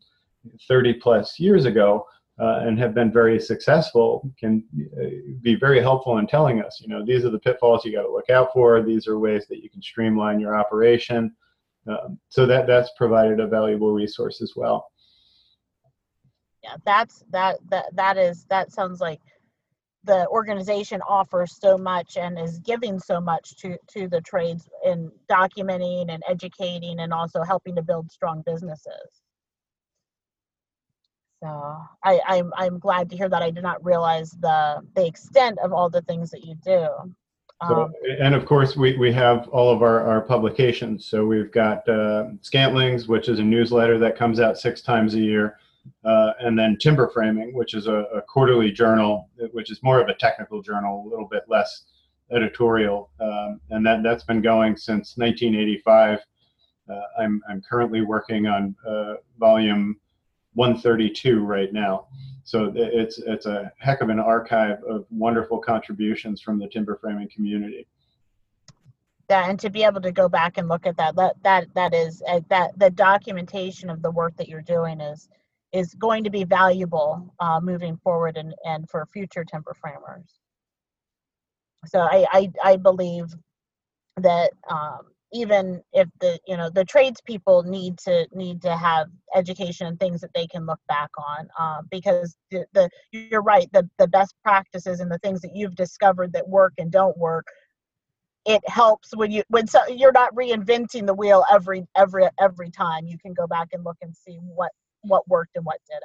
30 0.66 0.94
plus 0.94 1.38
years 1.38 1.66
ago 1.66 2.06
uh, 2.40 2.60
and 2.62 2.78
have 2.78 2.94
been 2.94 3.12
very 3.12 3.38
successful 3.38 4.28
can 4.38 4.64
uh, 4.98 5.04
be 5.42 5.54
very 5.54 5.80
helpful 5.80 6.18
in 6.18 6.26
telling 6.26 6.62
us, 6.62 6.80
you 6.80 6.88
know, 6.88 7.04
these 7.04 7.24
are 7.24 7.30
the 7.30 7.38
pitfalls 7.38 7.84
you 7.84 7.92
got 7.92 8.02
to 8.02 8.10
look 8.10 8.30
out 8.30 8.48
for. 8.54 8.82
These 8.82 9.06
are 9.06 9.18
ways 9.18 9.46
that 9.48 9.62
you 9.62 9.68
can 9.68 9.82
streamline 9.82 10.40
your 10.40 10.56
operation. 10.56 11.36
Um, 11.86 12.18
so 12.28 12.46
that 12.46 12.66
that's 12.66 12.90
provided 12.96 13.40
a 13.40 13.46
valuable 13.46 13.92
resource 13.92 14.42
as 14.42 14.52
well 14.54 14.90
yeah 16.62 16.76
that's 16.84 17.24
that 17.30 17.58
that 17.70 17.86
that 17.94 18.18
is 18.18 18.44
that 18.50 18.70
sounds 18.70 19.00
like 19.00 19.20
the 20.04 20.26
organization 20.28 21.00
offers 21.08 21.56
so 21.58 21.76
much 21.78 22.16
and 22.16 22.38
is 22.38 22.58
giving 22.58 22.98
so 22.98 23.20
much 23.20 23.56
to 23.56 23.78
to 23.88 24.08
the 24.08 24.20
trades 24.20 24.68
in 24.84 25.10
documenting 25.30 26.12
and 26.12 26.22
educating 26.28 27.00
and 27.00 27.12
also 27.12 27.42
helping 27.42 27.74
to 27.74 27.82
build 27.82 28.10
strong 28.10 28.42
businesses 28.44 29.22
so 31.42 31.76
I, 32.04 32.20
I'm 32.26 32.52
I'm 32.54 32.78
glad 32.78 33.08
to 33.10 33.16
hear 33.16 33.28
that. 33.28 33.42
I 33.42 33.50
did 33.50 33.62
not 33.62 33.82
realize 33.84 34.30
the 34.32 34.82
the 34.94 35.06
extent 35.06 35.58
of 35.60 35.72
all 35.72 35.88
the 35.88 36.02
things 36.02 36.30
that 36.30 36.44
you 36.44 36.54
do. 36.56 36.86
So, 37.68 37.82
um, 37.82 37.92
and 38.20 38.34
of 38.34 38.46
course, 38.46 38.74
we, 38.74 38.96
we 38.96 39.12
have 39.12 39.46
all 39.48 39.70
of 39.70 39.82
our, 39.82 40.00
our 40.00 40.22
publications. 40.22 41.04
So 41.06 41.26
we've 41.26 41.52
got 41.52 41.86
uh, 41.88 42.28
Scantlings, 42.42 43.06
which 43.06 43.28
is 43.28 43.38
a 43.38 43.42
newsletter 43.42 43.98
that 43.98 44.16
comes 44.16 44.40
out 44.40 44.58
six 44.58 44.80
times 44.80 45.14
a 45.14 45.20
year 45.20 45.58
uh, 46.04 46.32
and 46.40 46.58
then 46.58 46.76
Timber 46.78 47.08
Framing, 47.08 47.54
which 47.54 47.74
is 47.74 47.86
a, 47.86 48.04
a, 48.14 48.22
quarterly 48.22 48.70
journal, 48.70 49.28
which 49.52 49.70
is 49.70 49.82
more 49.82 50.00
of 50.00 50.08
a 50.08 50.14
technical 50.14 50.62
journal, 50.62 51.04
a 51.04 51.08
little 51.08 51.26
bit 51.26 51.44
less 51.48 51.84
editorial, 52.30 53.10
um, 53.20 53.60
and 53.70 53.84
that 53.86 54.02
that's 54.02 54.24
been 54.24 54.40
going 54.40 54.76
since 54.76 55.16
1985. 55.16 56.20
Uh, 56.88 56.94
I'm 57.18 57.42
I'm 57.48 57.62
currently 57.68 58.02
working 58.02 58.46
on 58.46 58.74
uh, 58.86 59.14
volume 59.38 59.96
132 60.54 61.40
right 61.44 61.72
now, 61.72 62.06
so 62.44 62.72
it's 62.74 63.18
it's 63.18 63.46
a 63.46 63.72
heck 63.78 64.00
of 64.00 64.08
an 64.08 64.18
archive 64.18 64.82
of 64.84 65.06
wonderful 65.10 65.58
contributions 65.58 66.40
from 66.40 66.58
the 66.58 66.68
timber 66.68 66.98
framing 67.00 67.28
community. 67.28 67.86
Yeah, 69.28 69.48
and 69.48 69.60
to 69.60 69.70
be 69.70 69.84
able 69.84 70.00
to 70.00 70.10
go 70.10 70.28
back 70.28 70.58
and 70.58 70.68
look 70.68 70.86
at 70.86 70.96
that, 70.96 71.14
that 71.16 71.36
that 71.44 71.66
that 71.74 71.94
is 71.94 72.22
uh, 72.26 72.40
that 72.48 72.78
the 72.78 72.90
documentation 72.90 73.88
of 73.88 74.02
the 74.02 74.10
work 74.10 74.36
that 74.36 74.48
you're 74.48 74.62
doing 74.62 75.00
is 75.00 75.28
is 75.72 75.94
going 75.94 76.24
to 76.24 76.30
be 76.30 76.44
valuable 76.44 77.32
uh, 77.38 77.60
moving 77.60 77.96
forward 77.98 78.36
and, 78.36 78.54
and 78.64 78.88
for 78.90 79.06
future 79.06 79.44
timber 79.44 79.76
framers. 79.80 80.40
So 81.86 82.00
I, 82.00 82.26
I, 82.32 82.50
I 82.64 82.76
believe 82.76 83.26
that 84.16 84.50
um, 84.68 85.00
even 85.32 85.82
if 85.92 86.08
the 86.20 86.38
you 86.46 86.56
know 86.56 86.70
the 86.70 86.84
tradespeople 86.84 87.62
need 87.62 87.98
to 87.98 88.26
need 88.32 88.60
to 88.62 88.76
have 88.76 89.08
education 89.34 89.86
and 89.86 89.98
things 90.00 90.20
that 90.20 90.32
they 90.34 90.46
can 90.46 90.66
look 90.66 90.80
back 90.88 91.10
on 91.18 91.48
uh, 91.58 91.82
because 91.90 92.36
the, 92.50 92.64
the 92.72 92.88
you're 93.12 93.42
right 93.42 93.70
the 93.72 93.88
the 93.98 94.08
best 94.08 94.34
practices 94.42 95.00
and 95.00 95.10
the 95.10 95.18
things 95.18 95.40
that 95.40 95.54
you've 95.54 95.76
discovered 95.76 96.32
that 96.32 96.48
work 96.48 96.72
and 96.78 96.90
don't 96.90 97.16
work 97.16 97.46
it 98.46 98.62
helps 98.68 99.14
when 99.14 99.30
you 99.30 99.42
when 99.48 99.66
so 99.66 99.80
you're 99.88 100.12
not 100.12 100.34
reinventing 100.34 101.06
the 101.06 101.14
wheel 101.14 101.44
every 101.52 101.86
every 101.96 102.26
every 102.40 102.70
time 102.70 103.06
you 103.06 103.18
can 103.18 103.34
go 103.34 103.46
back 103.46 103.68
and 103.72 103.84
look 103.84 103.98
and 104.02 104.16
see 104.16 104.38
what 104.54 104.70
what 105.02 105.26
worked 105.28 105.56
and 105.56 105.64
what 105.64 105.78
didn't. 105.88 106.02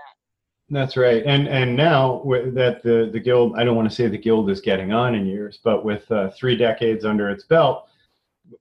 That's 0.70 0.98
right, 0.98 1.24
and 1.25 1.48
and 1.48 1.75
now 1.75 2.24
that 2.25 2.82
the 2.84 3.10
the 3.12 3.20
guild, 3.20 3.55
I 3.55 3.63
don't 3.63 3.75
want 3.75 3.88
to 3.88 3.96
say 3.96 4.08
the 4.08 4.17
guild 4.17 4.50
is 4.50 4.62
getting 4.62 4.91
on 4.91 5.13
in 5.13 5.27
years, 5.27 5.60
but 5.63 5.86
with 5.86 6.10
uh, 6.12 6.32
three 6.32 6.55
decades 6.55 7.05
under 7.05 7.29
its 7.29 7.44
belt 7.44 7.88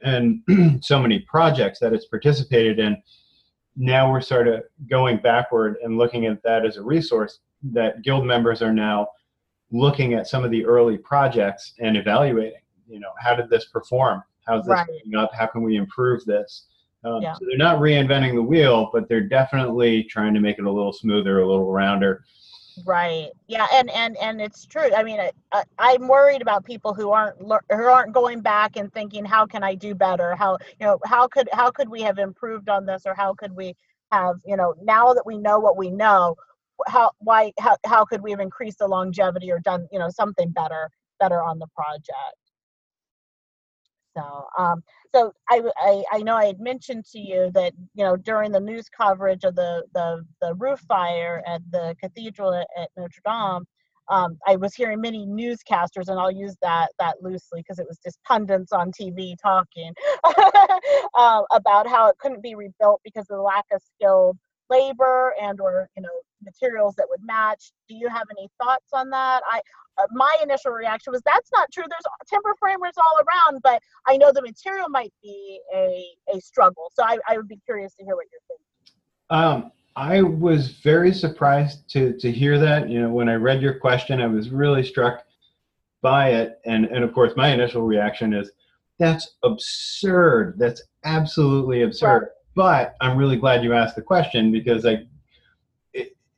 and 0.02 0.42
so 0.82 1.00
many 1.00 1.20
projects 1.20 1.78
that 1.80 1.92
it's 1.92 2.06
participated 2.06 2.78
in, 2.78 2.96
now 3.76 4.10
we're 4.10 4.20
sort 4.20 4.48
of 4.48 4.62
going 4.88 5.18
backward 5.18 5.76
and 5.82 5.98
looking 5.98 6.26
at 6.26 6.42
that 6.42 6.64
as 6.64 6.76
a 6.76 6.82
resource 6.82 7.40
that 7.72 8.02
guild 8.02 8.24
members 8.24 8.62
are 8.62 8.72
now 8.72 9.08
looking 9.70 10.14
at 10.14 10.28
some 10.28 10.44
of 10.44 10.50
the 10.50 10.64
early 10.64 10.96
projects 10.98 11.74
and 11.80 11.96
evaluating. 11.96 12.60
You 12.88 13.00
know, 13.00 13.10
how 13.18 13.34
did 13.34 13.50
this 13.50 13.66
perform? 13.66 14.22
How's 14.46 14.64
this 14.64 14.72
right. 14.72 14.88
up? 15.16 15.34
How 15.34 15.46
can 15.46 15.62
we 15.62 15.76
improve 15.76 16.24
this? 16.24 16.66
Um, 17.04 17.22
yeah. 17.22 17.34
So 17.34 17.46
they're 17.46 17.58
not 17.58 17.80
reinventing 17.80 18.34
the 18.34 18.42
wheel, 18.42 18.90
but 18.92 19.08
they're 19.08 19.28
definitely 19.28 20.04
trying 20.04 20.34
to 20.34 20.40
make 20.40 20.58
it 20.58 20.64
a 20.64 20.70
little 20.70 20.92
smoother, 20.92 21.40
a 21.40 21.46
little 21.46 21.70
rounder. 21.70 22.24
Right. 22.84 23.30
Yeah, 23.46 23.66
and 23.72 23.88
and 23.90 24.16
and 24.16 24.40
it's 24.40 24.66
true. 24.66 24.92
I 24.94 25.04
mean, 25.04 25.20
I, 25.52 25.62
I'm 25.78 26.08
worried 26.08 26.42
about 26.42 26.64
people 26.64 26.92
who 26.92 27.10
aren't 27.12 27.38
who 27.38 27.52
aren't 27.84 28.12
going 28.12 28.40
back 28.40 28.76
and 28.76 28.92
thinking, 28.92 29.24
how 29.24 29.46
can 29.46 29.62
I 29.62 29.76
do 29.76 29.94
better? 29.94 30.34
How 30.34 30.58
you 30.80 30.86
know 30.86 30.98
how 31.04 31.28
could 31.28 31.48
how 31.52 31.70
could 31.70 31.88
we 31.88 32.02
have 32.02 32.18
improved 32.18 32.68
on 32.68 32.84
this, 32.84 33.02
or 33.06 33.14
how 33.14 33.32
could 33.34 33.54
we 33.54 33.76
have 34.10 34.36
you 34.44 34.56
know 34.56 34.74
now 34.82 35.14
that 35.14 35.24
we 35.24 35.38
know 35.38 35.60
what 35.60 35.76
we 35.76 35.90
know, 35.90 36.34
how 36.88 37.12
why 37.18 37.52
how 37.60 37.76
how 37.86 38.04
could 38.04 38.22
we 38.22 38.32
have 38.32 38.40
increased 38.40 38.78
the 38.80 38.88
longevity 38.88 39.52
or 39.52 39.60
done 39.60 39.86
you 39.92 39.98
know 40.00 40.10
something 40.10 40.50
better 40.50 40.90
better 41.20 41.40
on 41.44 41.60
the 41.60 41.68
project? 41.76 42.34
So, 44.16 44.46
um, 44.58 44.82
so 45.14 45.32
I, 45.48 45.62
I, 45.78 46.04
I 46.12 46.18
know 46.22 46.34
I 46.36 46.46
had 46.46 46.60
mentioned 46.60 47.04
to 47.12 47.18
you 47.18 47.50
that 47.54 47.72
you 47.94 48.04
know 48.04 48.16
during 48.16 48.52
the 48.52 48.60
news 48.60 48.88
coverage 48.88 49.44
of 49.44 49.54
the 49.54 49.84
the, 49.94 50.24
the 50.40 50.54
roof 50.54 50.80
fire 50.88 51.42
at 51.46 51.62
the 51.70 51.94
cathedral 52.00 52.52
at, 52.54 52.88
Notre 52.96 53.20
Dame, 53.24 53.64
um, 54.08 54.38
I 54.46 54.56
was 54.56 54.74
hearing 54.74 55.00
many 55.00 55.26
newscasters, 55.26 56.08
and 56.08 56.18
I'll 56.18 56.30
use 56.30 56.56
that 56.62 56.88
that 56.98 57.22
loosely 57.22 57.60
because 57.60 57.78
it 57.78 57.86
was 57.88 57.98
just 58.04 58.18
pundits 58.24 58.72
on 58.72 58.90
TV 58.92 59.34
talking 59.40 59.92
uh, 61.14 61.42
about 61.52 61.86
how 61.86 62.08
it 62.08 62.18
couldn't 62.18 62.42
be 62.42 62.54
rebuilt 62.54 63.00
because 63.04 63.26
of 63.30 63.36
the 63.36 63.42
lack 63.42 63.64
of 63.72 63.80
skilled 63.96 64.36
labor 64.70 65.34
and 65.40 65.60
or 65.60 65.88
you 65.96 66.02
know 66.02 66.10
materials 66.44 66.94
that 66.96 67.06
would 67.08 67.20
match. 67.22 67.72
Do 67.88 67.94
you 67.94 68.08
have 68.08 68.24
any 68.36 68.48
thoughts 68.62 68.90
on 68.92 69.10
that? 69.10 69.42
I 69.50 69.60
uh, 69.98 70.06
my 70.12 70.34
initial 70.42 70.72
reaction 70.72 71.12
was 71.12 71.22
that's 71.24 71.50
not 71.52 71.70
true. 71.72 71.84
There's 71.88 72.04
timber 72.28 72.54
framers 72.58 72.94
all 72.96 73.18
around, 73.18 73.62
but 73.62 73.80
I 74.06 74.16
know 74.16 74.32
the 74.32 74.42
material 74.42 74.88
might 74.88 75.12
be 75.22 75.60
a 75.74 76.04
a 76.34 76.40
struggle. 76.40 76.90
So 76.94 77.04
I, 77.04 77.18
I 77.28 77.36
would 77.36 77.48
be 77.48 77.60
curious 77.64 77.94
to 77.94 78.04
hear 78.04 78.16
what 78.16 78.26
you're 78.30 78.40
thinking. 78.48 78.64
Um, 79.30 79.72
I 79.96 80.22
was 80.22 80.70
very 80.70 81.12
surprised 81.12 81.88
to 81.90 82.16
to 82.18 82.30
hear 82.30 82.58
that. 82.58 82.88
You 82.88 83.02
know, 83.02 83.10
when 83.10 83.28
I 83.28 83.34
read 83.34 83.62
your 83.62 83.78
question, 83.78 84.20
I 84.20 84.26
was 84.26 84.50
really 84.50 84.84
struck 84.84 85.24
by 86.02 86.30
it, 86.30 86.60
and 86.64 86.86
and 86.86 87.04
of 87.04 87.12
course, 87.12 87.32
my 87.36 87.48
initial 87.48 87.82
reaction 87.82 88.32
is 88.32 88.50
that's 88.98 89.36
absurd. 89.42 90.54
That's 90.58 90.82
absolutely 91.04 91.82
absurd. 91.82 92.22
Right. 92.22 92.28
But 92.54 92.94
I'm 93.00 93.16
really 93.16 93.36
glad 93.36 93.64
you 93.64 93.74
asked 93.74 93.96
the 93.96 94.02
question 94.02 94.52
because 94.52 94.86
I 94.86 95.06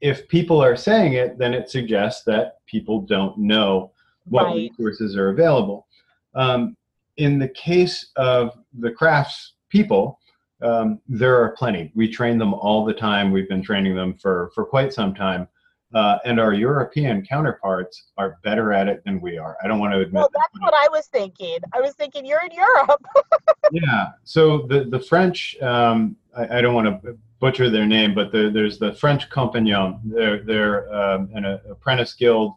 if 0.00 0.28
people 0.28 0.62
are 0.62 0.76
saying 0.76 1.14
it, 1.14 1.38
then 1.38 1.54
it 1.54 1.70
suggests 1.70 2.22
that 2.24 2.64
people 2.66 3.00
don't 3.00 3.36
know 3.38 3.92
what 4.24 4.46
right. 4.46 4.70
resources 4.78 5.16
are 5.16 5.30
available. 5.30 5.86
Um, 6.34 6.76
in 7.16 7.38
the 7.38 7.48
case 7.48 8.10
of 8.16 8.58
the 8.78 8.90
crafts 8.90 9.54
people, 9.70 10.20
um, 10.62 11.00
there 11.08 11.40
are 11.42 11.56
plenty. 11.56 11.92
We 11.94 12.10
train 12.10 12.38
them 12.38 12.54
all 12.54 12.84
the 12.84 12.92
time. 12.92 13.30
We've 13.30 13.48
been 13.48 13.62
training 13.62 13.94
them 13.94 14.14
for, 14.14 14.50
for 14.54 14.64
quite 14.64 14.92
some 14.92 15.14
time. 15.14 15.48
Uh, 15.94 16.18
and 16.24 16.40
our 16.40 16.52
European 16.52 17.24
counterparts 17.24 18.10
are 18.18 18.38
better 18.42 18.72
at 18.72 18.88
it 18.88 19.02
than 19.04 19.20
we 19.20 19.38
are. 19.38 19.56
I 19.62 19.68
don't 19.68 19.78
want 19.78 19.94
to 19.94 20.00
admit. 20.00 20.14
Well, 20.14 20.30
that's 20.32 20.52
that, 20.54 20.60
what 20.60 20.74
I 20.74 20.88
was 20.90 21.06
thinking. 21.06 21.58
I 21.72 21.80
was 21.80 21.94
thinking 21.94 22.26
you're 22.26 22.42
in 22.44 22.50
Europe. 22.52 23.04
yeah. 23.72 24.08
So 24.24 24.66
the 24.68 24.84
the 24.84 24.98
French, 24.98 25.56
um, 25.62 26.16
I, 26.36 26.58
I, 26.58 26.60
don't 26.60 26.74
want 26.74 27.02
to 27.02 27.16
butcher 27.38 27.70
their 27.70 27.86
name, 27.86 28.14
but 28.14 28.32
the, 28.32 28.50
there's 28.50 28.78
the 28.78 28.94
French 28.94 29.28
Compagnon. 29.30 30.00
They're, 30.04 30.42
they're 30.42 30.92
um, 30.94 31.30
an 31.34 31.44
apprentice 31.70 32.14
guild 32.14 32.54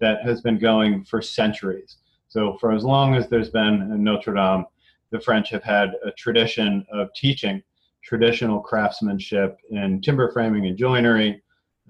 that 0.00 0.22
has 0.22 0.40
been 0.40 0.58
going 0.58 1.04
for 1.04 1.20
centuries. 1.22 1.96
So 2.28 2.56
for 2.58 2.72
as 2.72 2.84
long 2.84 3.14
as 3.14 3.28
there's 3.28 3.50
been 3.50 4.02
Notre 4.02 4.34
Dame, 4.34 4.64
the 5.10 5.20
French 5.20 5.50
have 5.50 5.62
had 5.62 5.94
a 6.04 6.12
tradition 6.12 6.86
of 6.92 7.08
teaching 7.14 7.62
traditional 8.02 8.60
craftsmanship 8.60 9.58
in 9.70 10.00
timber 10.00 10.30
framing 10.32 10.66
and 10.66 10.76
joinery. 10.76 11.42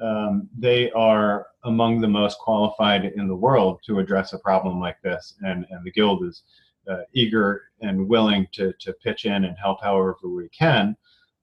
Um, 0.03 0.49
they 0.57 0.91
are 0.93 1.47
among 1.65 2.01
the 2.01 2.09
most 2.09 2.39
qualified 2.39 3.05
in 3.05 3.27
the 3.29 3.35
world 3.35 3.81
to 3.87 3.99
address 3.99 4.33
a 4.33 4.39
problem 4.39 4.81
like 4.81 5.01
this, 5.03 5.35
and, 5.41 5.67
and 5.71 5.85
the 5.85 5.91
guild 5.91 6.25
is 6.25 6.43
uh, 6.89 7.03
eager 7.13 7.65
and 7.81 8.09
willing 8.09 8.47
to, 8.53 8.73
to 8.81 8.93
pitch 8.95 9.25
in 9.25 9.45
and 9.45 9.57
help 9.59 9.83
however 9.83 10.17
we 10.25 10.49
can. 10.49 10.97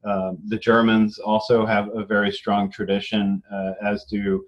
Um, 0.05 0.37
the 0.47 0.57
Germans 0.57 1.17
also 1.19 1.65
have 1.65 1.89
a 1.95 2.05
very 2.05 2.31
strong 2.31 2.69
tradition, 2.69 3.41
uh, 3.51 3.73
as 3.83 4.05
do 4.05 4.45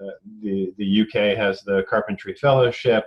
uh, 0.00 0.10
the 0.40 0.72
the 0.78 1.02
UK 1.02 1.36
has 1.36 1.60
the 1.62 1.84
Carpentry 1.88 2.34
Fellowship. 2.34 3.06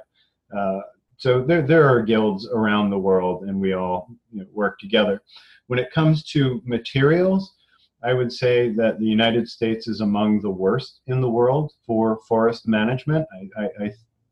Uh, 0.56 0.82
so 1.18 1.42
there 1.42 1.62
there 1.62 1.88
are 1.88 2.02
guilds 2.02 2.48
around 2.48 2.90
the 2.90 3.00
world, 3.00 3.44
and 3.44 3.60
we 3.60 3.74
all 3.74 4.10
you 4.32 4.42
know, 4.42 4.48
work 4.52 4.80
together. 4.80 5.22
When 5.68 5.80
it 5.80 5.92
comes 5.92 6.24
to 6.32 6.62
materials, 6.66 7.56
I 8.04 8.14
would 8.14 8.32
say 8.32 8.70
that 8.74 9.00
the 9.00 9.06
United 9.06 9.48
States 9.48 9.88
is 9.88 10.02
among 10.02 10.42
the 10.42 10.50
worst 10.50 11.00
in 11.08 11.22
the 11.22 11.30
world 11.30 11.74
for 11.86 12.20
forest 12.28 12.68
management. 12.68 13.26
I, 13.34 13.64
I, 13.64 13.86
I 13.86 13.92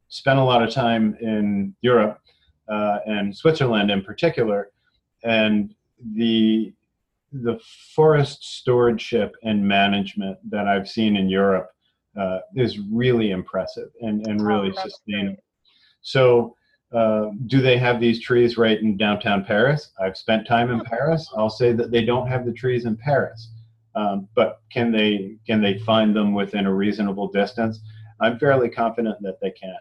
spent 0.09 0.39
a 0.39 0.43
lot 0.43 0.61
of 0.61 0.73
time 0.73 1.15
in 1.21 1.73
Europe 1.81 2.19
uh, 2.67 2.99
and 3.05 3.35
Switzerland 3.35 3.89
in 3.89 4.01
particular, 4.01 4.71
and 5.23 5.73
the 6.15 6.73
the 7.31 7.57
forest 7.95 8.43
stewardship 8.43 9.35
and 9.43 9.65
management 9.65 10.37
that 10.49 10.67
I've 10.67 10.89
seen 10.89 11.15
in 11.15 11.29
Europe 11.29 11.71
uh, 12.19 12.39
is 12.55 12.79
really 12.79 13.31
impressive 13.31 13.89
and, 14.01 14.27
and 14.27 14.41
oh, 14.41 14.43
really 14.43 14.73
oh, 14.77 14.81
sustainable. 14.81 15.35
Great. 15.35 15.43
So, 16.01 16.55
uh, 16.93 17.27
do 17.47 17.61
they 17.61 17.77
have 17.77 18.01
these 18.01 18.19
trees 18.19 18.57
right 18.57 18.81
in 18.81 18.97
downtown 18.97 19.45
Paris? 19.45 19.91
I've 20.01 20.17
spent 20.17 20.45
time 20.45 20.71
in 20.71 20.81
Paris. 20.81 21.29
I'll 21.37 21.49
say 21.49 21.71
that 21.71 21.89
they 21.89 22.03
don't 22.03 22.27
have 22.27 22.45
the 22.45 22.51
trees 22.51 22.83
in 22.83 22.97
Paris, 22.97 23.50
um, 23.95 24.27
but 24.35 24.61
can 24.71 24.91
they 24.91 25.37
can 25.45 25.61
they 25.61 25.79
find 25.79 26.15
them 26.15 26.33
within 26.33 26.65
a 26.65 26.73
reasonable 26.73 27.27
distance? 27.27 27.79
I'm 28.19 28.37
fairly 28.39 28.69
confident 28.69 29.17
that 29.21 29.39
they 29.41 29.51
can. 29.51 29.75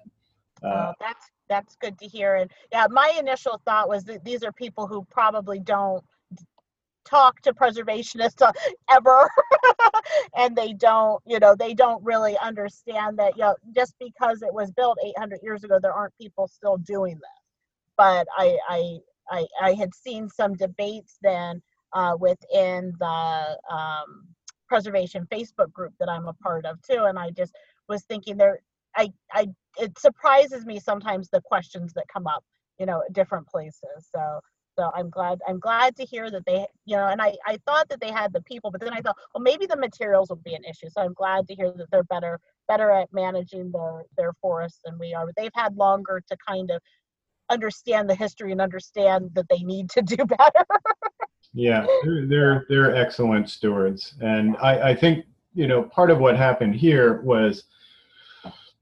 Uh, 0.62 0.68
oh, 0.68 0.94
that's 1.00 1.26
that's 1.48 1.76
good 1.76 1.98
to 1.98 2.06
hear. 2.06 2.36
And 2.36 2.50
yeah, 2.72 2.86
my 2.90 3.14
initial 3.18 3.60
thought 3.64 3.88
was 3.88 4.04
that 4.04 4.24
these 4.24 4.42
are 4.42 4.52
people 4.52 4.86
who 4.86 5.04
probably 5.10 5.58
don't 5.58 6.02
talk 7.04 7.40
to 7.42 7.52
preservationists 7.52 8.52
ever 8.90 9.30
and 10.36 10.54
they 10.54 10.72
don't 10.72 11.20
you 11.26 11.38
know 11.38 11.54
they 11.54 11.74
don't 11.74 12.02
really 12.04 12.36
understand 12.38 13.18
that 13.18 13.36
you 13.36 13.42
know 13.42 13.56
just 13.74 13.94
because 13.98 14.42
it 14.42 14.52
was 14.52 14.70
built 14.72 14.98
800 15.02 15.40
years 15.42 15.64
ago 15.64 15.78
there 15.80 15.94
aren't 15.94 16.16
people 16.18 16.46
still 16.46 16.76
doing 16.76 17.14
this 17.14 17.42
but 17.96 18.26
i 18.36 18.56
i 18.68 18.98
i, 19.30 19.46
I 19.62 19.72
had 19.72 19.94
seen 19.94 20.28
some 20.28 20.54
debates 20.54 21.16
then 21.22 21.62
uh, 21.94 22.16
within 22.20 22.94
the 23.00 23.58
um, 23.72 24.26
preservation 24.68 25.26
facebook 25.32 25.72
group 25.72 25.92
that 26.00 26.08
i'm 26.10 26.28
a 26.28 26.34
part 26.34 26.66
of 26.66 26.80
too 26.82 27.04
and 27.04 27.18
i 27.18 27.30
just 27.30 27.54
was 27.88 28.04
thinking 28.04 28.36
there 28.36 28.60
i 28.96 29.10
i 29.32 29.46
it 29.78 29.98
surprises 29.98 30.66
me 30.66 30.78
sometimes 30.80 31.28
the 31.30 31.40
questions 31.42 31.92
that 31.94 32.04
come 32.12 32.26
up 32.26 32.44
you 32.78 32.86
know 32.86 33.02
different 33.12 33.46
places 33.48 34.08
so 34.14 34.40
so 34.78 34.90
i'm 34.94 35.10
glad 35.10 35.38
i'm 35.48 35.60
glad 35.60 35.96
to 35.96 36.04
hear 36.04 36.30
that 36.30 36.44
they 36.46 36.66
you 36.86 36.96
know 36.96 37.08
and 37.08 37.22
i 37.22 37.34
i 37.46 37.58
thought 37.66 37.88
that 37.88 38.00
they 38.00 38.12
had 38.12 38.32
the 38.32 38.42
people 38.42 38.70
but 38.70 38.80
then 38.80 38.92
i 38.94 39.00
thought 39.00 39.16
well 39.34 39.42
maybe 39.42 39.66
the 39.66 39.76
materials 39.76 40.28
will 40.30 40.36
be 40.36 40.54
an 40.54 40.64
issue 40.64 40.88
so 40.90 41.02
i'm 41.02 41.14
glad 41.14 41.46
to 41.48 41.54
hear 41.54 41.72
that 41.76 41.86
they're 41.92 42.04
better 42.04 42.38
better 42.68 42.90
at 42.90 43.08
managing 43.12 43.70
their 43.72 44.04
their 44.16 44.32
forests 44.40 44.80
than 44.84 44.98
we 44.98 45.14
are 45.14 45.26
but 45.26 45.34
they've 45.36 45.50
had 45.54 45.76
longer 45.76 46.22
to 46.28 46.36
kind 46.46 46.70
of 46.70 46.80
understand 47.50 48.10
the 48.10 48.14
history 48.14 48.52
and 48.52 48.60
understand 48.60 49.30
that 49.34 49.46
they 49.50 49.60
need 49.60 49.90
to 49.90 50.02
do 50.02 50.16
better 50.26 50.64
yeah 51.52 51.84
they're, 52.04 52.26
they're 52.26 52.66
they're 52.68 52.96
excellent 52.96 53.48
stewards 53.50 54.14
and 54.20 54.56
i 54.58 54.90
i 54.90 54.94
think 54.94 55.24
you 55.54 55.66
know 55.66 55.82
part 55.82 56.10
of 56.10 56.18
what 56.18 56.36
happened 56.36 56.74
here 56.74 57.20
was 57.22 57.64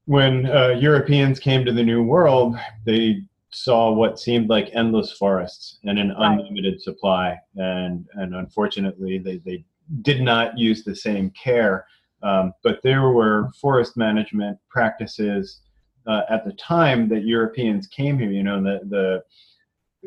when 0.09 0.47
uh, 0.47 0.69
Europeans 0.69 1.37
came 1.39 1.63
to 1.63 1.71
the 1.71 1.83
New 1.83 2.01
World, 2.01 2.57
they 2.83 3.21
saw 3.51 3.91
what 3.91 4.19
seemed 4.19 4.49
like 4.49 4.71
endless 4.73 5.11
forests 5.11 5.77
and 5.83 5.99
an 5.99 6.09
right. 6.09 6.31
unlimited 6.31 6.81
supply. 6.81 7.37
And, 7.57 8.07
and 8.13 8.33
unfortunately, 8.33 9.19
they, 9.19 9.37
they 9.37 9.63
did 10.01 10.21
not 10.21 10.57
use 10.57 10.83
the 10.83 10.95
same 10.95 11.29
care. 11.31 11.85
Um, 12.23 12.53
but 12.63 12.79
there 12.81 13.11
were 13.11 13.51
forest 13.61 13.97
management 13.97 14.57
practices 14.67 15.61
uh, 16.07 16.21
at 16.27 16.43
the 16.43 16.53
time 16.53 17.07
that 17.09 17.23
Europeans 17.23 17.85
came 17.85 18.17
here. 18.17 18.31
You 18.31 18.41
know, 18.41 18.57
in 18.57 18.63
the, 18.63 18.79
the 18.89 19.23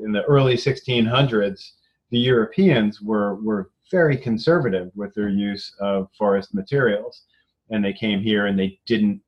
in 0.04 0.10
the 0.10 0.24
early 0.24 0.54
1600s, 0.54 1.70
the 2.12 2.18
Europeans 2.18 3.00
were 3.00 3.34
were 3.36 3.70
very 3.90 4.16
conservative 4.16 4.92
with 4.94 5.12
their 5.14 5.28
use 5.28 5.74
of 5.80 6.08
forest 6.16 6.54
materials, 6.54 7.24
and 7.70 7.84
they 7.84 7.92
came 7.92 8.20
here 8.20 8.46
and 8.46 8.56
they 8.56 8.78
didn't. 8.86 9.20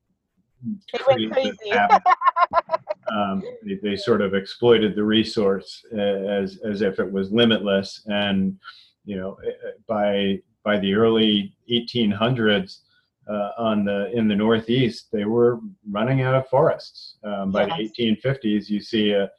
They 0.93 0.99
went 1.07 1.33
crazy. 1.33 1.71
um, 3.11 3.43
they, 3.63 3.75
they, 3.83 3.95
sort 3.95 4.21
of 4.21 4.33
exploited 4.33 4.95
the 4.95 5.03
resource 5.03 5.83
uh, 5.93 5.97
as 5.99 6.59
as 6.63 6.81
if 6.81 6.99
it 6.99 7.11
was 7.11 7.31
limitless. 7.31 8.01
And 8.05 8.57
you 9.03 9.17
know, 9.17 9.37
eh, 9.45 9.49
eh, 9.49 9.71
by 9.87 10.39
by 10.63 10.79
the 10.79 10.93
early 10.93 11.55
1800s, 11.71 12.81
uh, 13.27 13.49
on 13.57 13.83
the 13.83 14.11
in 14.13 14.27
the 14.27 14.35
Northeast, 14.35 15.07
they 15.11 15.25
were 15.25 15.59
running 15.89 16.21
out 16.21 16.35
of 16.35 16.47
forests. 16.49 17.17
Um, 17.23 17.51
by 17.51 17.65
yes. 17.65 17.91
the 17.97 18.15
1850s, 18.15 18.69
you 18.69 18.79
see 18.79 19.11
a, 19.11 19.29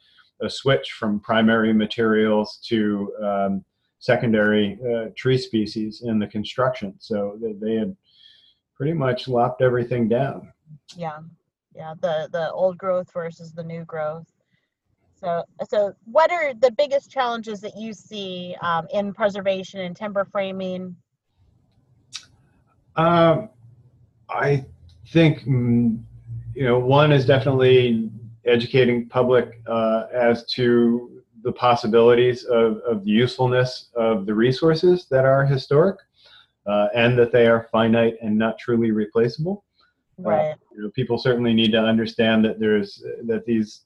a 0.41 0.49
switch 0.49 0.91
from 0.91 1.19
primary 1.19 1.73
materials 1.73 2.59
to 2.67 3.13
um, 3.23 3.65
secondary 3.99 4.77
uh, 4.93 5.09
tree 5.15 5.37
species 5.37 6.03
in 6.05 6.19
the 6.19 6.27
construction. 6.27 6.93
So 6.99 7.37
they, 7.41 7.53
they 7.53 7.75
had 7.75 7.95
pretty 8.75 8.93
much 8.93 9.27
lopped 9.27 9.61
everything 9.61 10.07
down. 10.07 10.51
Yeah, 10.95 11.19
yeah. 11.75 11.93
The 12.01 12.29
the 12.31 12.51
old 12.51 12.77
growth 12.77 13.11
versus 13.11 13.53
the 13.53 13.63
new 13.63 13.85
growth. 13.85 14.27
So, 15.19 15.43
so 15.67 15.93
what 16.05 16.31
are 16.31 16.53
the 16.53 16.71
biggest 16.71 17.09
challenges 17.09 17.59
that 17.61 17.75
you 17.75 17.91
see 17.93 18.55
um, 18.61 18.87
in 18.93 19.13
preservation 19.13 19.79
and 19.79 19.95
timber 19.95 20.25
framing? 20.25 20.95
Um, 22.95 23.49
I 24.29 24.65
think 25.07 25.41
mm, 25.41 25.99
you 26.53 26.63
know 26.63 26.77
one 26.77 27.11
is 27.11 27.25
definitely 27.25 28.11
educating 28.47 29.07
public 29.07 29.61
uh, 29.67 30.05
as 30.13 30.45
to 30.45 31.21
the 31.43 31.51
possibilities 31.51 32.43
of, 32.45 32.77
of 32.79 33.05
the 33.05 33.11
usefulness 33.11 33.89
of 33.95 34.25
the 34.25 34.33
resources 34.33 35.05
that 35.09 35.25
are 35.25 35.45
historic 35.45 35.97
uh, 36.65 36.87
and 36.95 37.17
that 37.17 37.31
they 37.31 37.47
are 37.47 37.67
finite 37.71 38.15
and 38.21 38.37
not 38.37 38.57
truly 38.57 38.91
replaceable. 38.91 39.63
Right. 40.17 40.51
Uh, 40.51 40.55
you 40.75 40.83
know, 40.83 40.89
people 40.91 41.17
certainly 41.17 41.53
need 41.53 41.71
to 41.71 41.79
understand 41.79 42.43
that 42.45 42.59
there's 42.59 43.03
that 43.25 43.45
these 43.45 43.81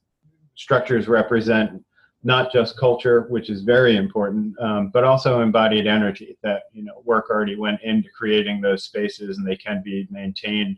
structures 0.56 1.08
represent 1.08 1.84
not 2.24 2.52
just 2.52 2.78
culture, 2.78 3.22
which 3.30 3.50
is 3.50 3.64
very 3.64 3.98
important, 3.98 4.58
um, 4.60 4.90
but 4.94 5.04
also 5.04 5.42
embodied 5.42 5.88
energy. 5.88 6.38
That 6.42 6.64
you 6.72 6.84
know, 6.84 7.02
work 7.04 7.30
already 7.30 7.56
went 7.56 7.82
into 7.82 8.10
creating 8.18 8.62
those 8.62 8.84
spaces, 8.84 9.38
and 9.38 9.46
they 9.46 9.58
can 9.58 9.82
be 9.84 10.08
maintained 10.10 10.78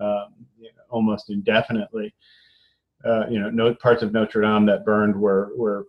um, 0.00 0.34
you 0.58 0.68
know, 0.68 0.82
almost 0.90 1.30
indefinitely. 1.30 2.14
Uh, 3.04 3.26
you 3.28 3.40
know, 3.40 3.50
no, 3.50 3.74
parts 3.74 4.02
of 4.02 4.12
Notre 4.12 4.42
Dame 4.42 4.66
that 4.66 4.84
burned 4.84 5.16
were 5.16 5.50
were 5.56 5.86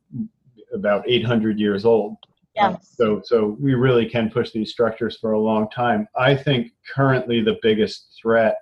about 0.74 1.04
800 1.08 1.60
years 1.60 1.86
old. 1.86 2.18
Yes. 2.56 2.74
Uh, 2.74 2.78
so, 2.82 3.22
so 3.24 3.58
we 3.60 3.74
really 3.74 4.08
can 4.08 4.30
push 4.30 4.52
these 4.52 4.72
structures 4.72 5.18
for 5.18 5.32
a 5.32 5.40
long 5.40 5.70
time. 5.70 6.08
I 6.16 6.36
think 6.36 6.72
currently 6.94 7.42
the 7.42 7.58
biggest 7.62 8.18
threat 8.22 8.58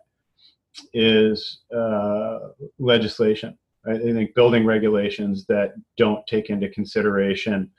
is 0.94 1.62
uh, 1.76 2.40
legislation. 2.80 3.58
I 3.86 3.98
think 3.98 4.36
building 4.36 4.66
regulations 4.66 5.46
that 5.48 5.74
don't 5.98 6.26
take 6.28 6.50
into 6.50 6.70
consideration 6.70 7.70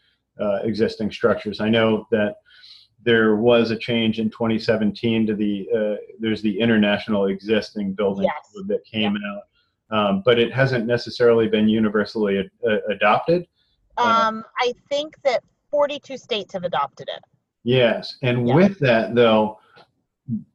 uh, 0.41 0.57
existing 0.65 1.13
structures. 1.13 1.61
I 1.61 1.69
know 1.69 2.07
that 2.11 2.37
there 3.05 3.37
was 3.37 3.71
a 3.71 3.77
change 3.77 4.19
in 4.19 4.31
2017 4.31 5.27
to 5.27 5.35
the 5.35 5.69
uh, 5.75 5.97
there's 6.21 6.43
the 6.43 6.59
international 6.59 7.27
existing 7.27 7.93
building 7.95 8.25
Yes. 8.25 8.53
code 8.55 8.69
that 8.69 8.85
came 8.85 9.17
out, 9.17 9.43
um, 9.93 10.23
but 10.25 10.39
it 10.39 10.53
hasn't 10.53 10.87
necessarily 10.87 11.47
been 11.49 11.69
universally 11.69 12.39
ad- 12.39 12.51
uh, 12.69 12.79
adopted. 12.91 13.47
Um, 13.99 14.43
I 14.59 14.73
think 14.89 15.15
that 15.23 15.45
42 15.71 16.17
states 16.17 16.53
have 16.55 16.65
adopted 16.65 17.09
it. 17.15 17.23
Yes, 17.63 18.17
and 18.23 18.49
Yeah. 18.49 18.55
with 18.57 18.79
that 18.81 19.15
though, 19.15 19.59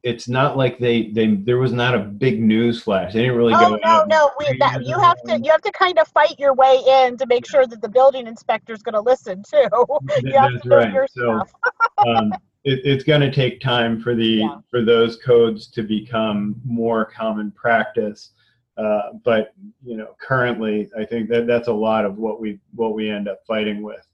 it's 0.02 0.28
not 0.28 0.56
like 0.56 0.78
they 0.78 1.08
they 1.10 1.36
there 1.36 1.58
was 1.58 1.72
not 1.72 1.94
a 1.94 1.98
big 1.98 2.42
news 2.42 2.82
flash. 2.82 3.12
They 3.12 3.20
didn't 3.20 3.36
really 3.36 3.54
Oh 3.54 3.60
go. 3.76 3.78
no, 3.84 4.04
no, 4.08 4.30
we, 4.38 4.56
that, 4.58 4.84
you 4.84 4.98
have 4.98 5.20
to 5.22 5.38
you 5.40 5.50
have 5.52 5.62
to 5.62 5.72
kind 5.72 5.98
of 5.98 6.08
fight 6.08 6.34
your 6.38 6.54
way 6.54 6.82
in 6.88 7.16
to 7.18 7.26
make 7.26 7.46
sure 7.46 7.66
that 7.66 7.80
the 7.80 7.88
building 7.88 8.26
inspector 8.26 8.72
is 8.72 8.82
going 8.82 8.94
to 8.94 9.00
listen 9.00 9.42
too. 9.48 9.68
You 10.22 10.32
have 10.32 10.52
That's 10.52 10.62
to 10.62 10.68
know 10.68 10.76
right. 10.78 10.92
your 10.92 11.06
So 11.08 11.38
stuff. 11.38 11.52
um, 12.06 12.32
it, 12.64 12.80
it's 12.84 13.04
going 13.04 13.20
to 13.20 13.30
take 13.30 13.60
time 13.60 14.00
for 14.00 14.14
the 14.14 14.26
Yeah. 14.26 14.58
for 14.70 14.82
those 14.82 15.16
codes 15.16 15.68
to 15.68 15.82
become 15.82 16.56
more 16.64 17.04
common 17.04 17.50
practice. 17.52 18.30
Uh, 18.78 19.12
but 19.24 19.54
you 19.84 19.96
know, 19.96 20.14
currently, 20.20 20.88
I 20.96 21.04
think 21.04 21.28
that 21.30 21.46
that's 21.46 21.68
a 21.68 21.72
lot 21.72 22.04
of 22.04 22.18
what 22.18 22.40
we 22.40 22.60
what 22.74 22.94
we 22.94 23.10
end 23.10 23.28
up 23.28 23.40
fighting 23.46 23.82
with 23.82 24.06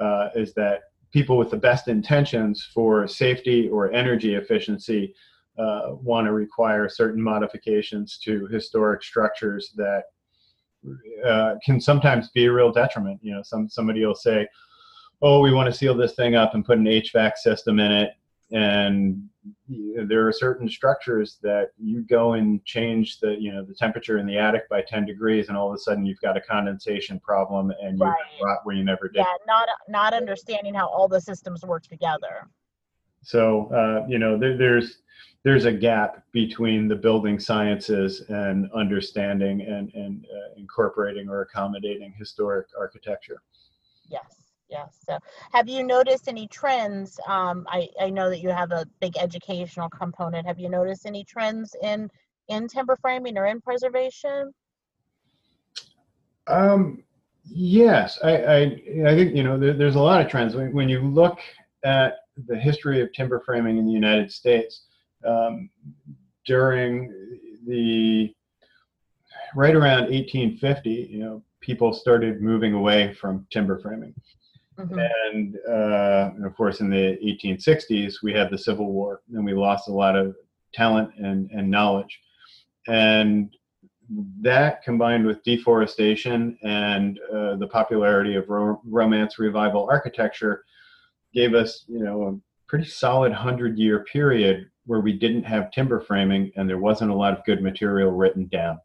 uh, 0.00 0.30
is 0.34 0.54
that 0.54 0.84
people 1.12 1.36
with 1.36 1.50
the 1.50 1.56
best 1.56 1.88
intentions 1.88 2.68
for 2.74 3.06
safety 3.06 3.68
or 3.68 3.92
energy 3.92 4.34
efficiency 4.34 5.14
uh, 5.58 5.92
want 6.02 6.26
to 6.26 6.32
require 6.32 6.88
certain 6.88 7.22
modifications 7.22 8.18
to 8.18 8.46
historic 8.46 9.02
structures 9.02 9.72
that 9.76 10.04
uh, 11.24 11.54
can 11.64 11.80
sometimes 11.80 12.30
be 12.30 12.46
a 12.46 12.52
real 12.52 12.72
detriment. 12.72 13.18
You 13.22 13.34
know, 13.34 13.42
some 13.42 13.68
somebody 13.68 14.04
will 14.04 14.14
say, 14.14 14.48
"Oh, 15.20 15.40
we 15.40 15.52
want 15.52 15.70
to 15.70 15.78
seal 15.78 15.94
this 15.94 16.14
thing 16.14 16.36
up 16.36 16.54
and 16.54 16.64
put 16.64 16.78
an 16.78 16.84
HVAC 16.84 17.36
system 17.36 17.80
in 17.80 17.92
it," 17.92 18.10
and 18.52 19.28
there 20.06 20.26
are 20.26 20.32
certain 20.32 20.68
structures 20.68 21.38
that 21.42 21.70
you 21.78 22.02
go 22.02 22.34
and 22.34 22.64
change 22.64 23.20
the 23.20 23.36
you 23.38 23.52
know 23.52 23.64
the 23.64 23.74
temperature 23.74 24.18
in 24.18 24.26
the 24.26 24.38
attic 24.38 24.68
by 24.68 24.82
10 24.82 25.06
degrees, 25.06 25.48
and 25.48 25.56
all 25.56 25.68
of 25.68 25.74
a 25.74 25.78
sudden 25.78 26.04
you've 26.04 26.20
got 26.20 26.36
a 26.36 26.40
condensation 26.40 27.20
problem 27.20 27.72
and 27.82 27.98
you 27.98 28.04
Right. 28.04 28.20
rot 28.42 28.58
where 28.64 28.76
you 28.76 28.84
never 28.84 29.08
did. 29.08 29.18
Yeah, 29.18 29.34
not 29.46 29.68
not 29.88 30.14
understanding 30.14 30.74
how 30.74 30.88
all 30.88 31.08
the 31.08 31.20
systems 31.20 31.64
work 31.64 31.82
together. 31.84 32.48
So 33.22 33.66
uh, 33.72 34.06
you 34.08 34.18
know, 34.18 34.38
there, 34.38 34.56
there's 34.56 34.98
there's 35.42 35.64
a 35.64 35.72
gap 35.72 36.24
between 36.32 36.88
the 36.88 36.96
building 36.96 37.38
sciences 37.38 38.22
and 38.28 38.70
understanding 38.72 39.62
and 39.62 39.92
and 39.94 40.24
uh, 40.24 40.54
incorporating 40.56 41.28
or 41.28 41.42
accommodating 41.42 42.14
historic 42.18 42.66
architecture. 42.78 43.42
Yes, 44.08 44.45
yes. 44.68 44.98
So, 45.06 45.18
have 45.52 45.68
you 45.68 45.84
noticed 45.84 46.28
any 46.28 46.46
trends? 46.48 47.18
Um, 47.26 47.66
I 47.68 47.88
I 48.00 48.10
know 48.10 48.30
that 48.30 48.40
you 48.40 48.50
have 48.50 48.72
a 48.72 48.86
big 49.00 49.16
educational 49.16 49.88
component. 49.88 50.46
Have 50.46 50.58
you 50.58 50.68
noticed 50.68 51.06
any 51.06 51.24
trends 51.24 51.74
in 51.82 52.10
in 52.48 52.68
timber 52.68 52.96
framing 52.96 53.38
or 53.38 53.46
in 53.46 53.60
preservation? 53.60 54.52
Um, 56.46 57.02
yes, 57.44 58.18
I, 58.22 58.36
I, 58.36 58.60
I 59.06 59.14
think 59.14 59.34
you 59.34 59.42
know 59.42 59.58
there, 59.58 59.72
there's 59.72 59.96
a 59.96 60.00
lot 60.00 60.20
of 60.20 60.28
trends. 60.28 60.54
When, 60.54 60.72
when 60.72 60.88
you 60.88 61.00
look 61.00 61.38
at 61.84 62.18
the 62.46 62.56
history 62.56 63.00
of 63.00 63.12
timber 63.12 63.42
framing 63.44 63.78
in 63.78 63.86
the 63.86 63.92
United 63.92 64.30
States 64.30 64.86
um, 65.26 65.70
during 66.44 67.12
the 67.66 68.32
right 69.54 69.74
around 69.74 70.10
1850, 70.10 70.90
you 70.90 71.18
know, 71.18 71.42
people 71.60 71.92
started 71.92 72.40
moving 72.42 72.74
away 72.74 73.14
from 73.14 73.46
timber 73.50 73.78
framing, 73.78 74.14
Mhm. 74.78 75.08
and, 75.32 75.56
uh, 75.68 76.30
and 76.36 76.44
of 76.44 76.54
course 76.54 76.80
in 76.80 76.90
the 76.90 77.18
1860s 77.22 78.22
we 78.22 78.32
had 78.32 78.50
the 78.50 78.58
Civil 78.58 78.92
War, 78.92 79.22
and 79.32 79.44
we 79.44 79.54
lost 79.54 79.88
a 79.88 79.92
lot 79.92 80.16
of 80.16 80.36
talent 80.74 81.10
and, 81.16 81.50
and 81.50 81.70
knowledge, 81.70 82.20
and 82.86 83.56
that 84.40 84.82
combined 84.82 85.26
with 85.26 85.42
deforestation 85.42 86.56
and 86.62 87.18
uh, 87.32 87.56
the 87.56 87.66
popularity 87.66 88.36
of 88.36 88.48
ro- 88.48 88.80
romance 88.84 89.38
revival 89.38 89.88
architecture 89.90 90.64
gave 91.32 91.54
us 91.54 91.84
you 91.88 92.04
know 92.04 92.22
a 92.28 92.68
pretty 92.68 92.84
solid 92.84 93.32
100 93.32 93.78
year 93.78 94.04
period 94.04 94.70
where 94.86 95.00
we 95.00 95.12
didn't 95.12 95.42
have 95.42 95.70
timber 95.70 96.00
framing 96.00 96.52
and 96.56 96.68
there 96.68 96.78
wasn't 96.78 97.10
a 97.10 97.14
lot 97.14 97.36
of 97.36 97.44
good 97.44 97.62
material 97.62 98.12
written 98.12 98.46
down 98.46 98.78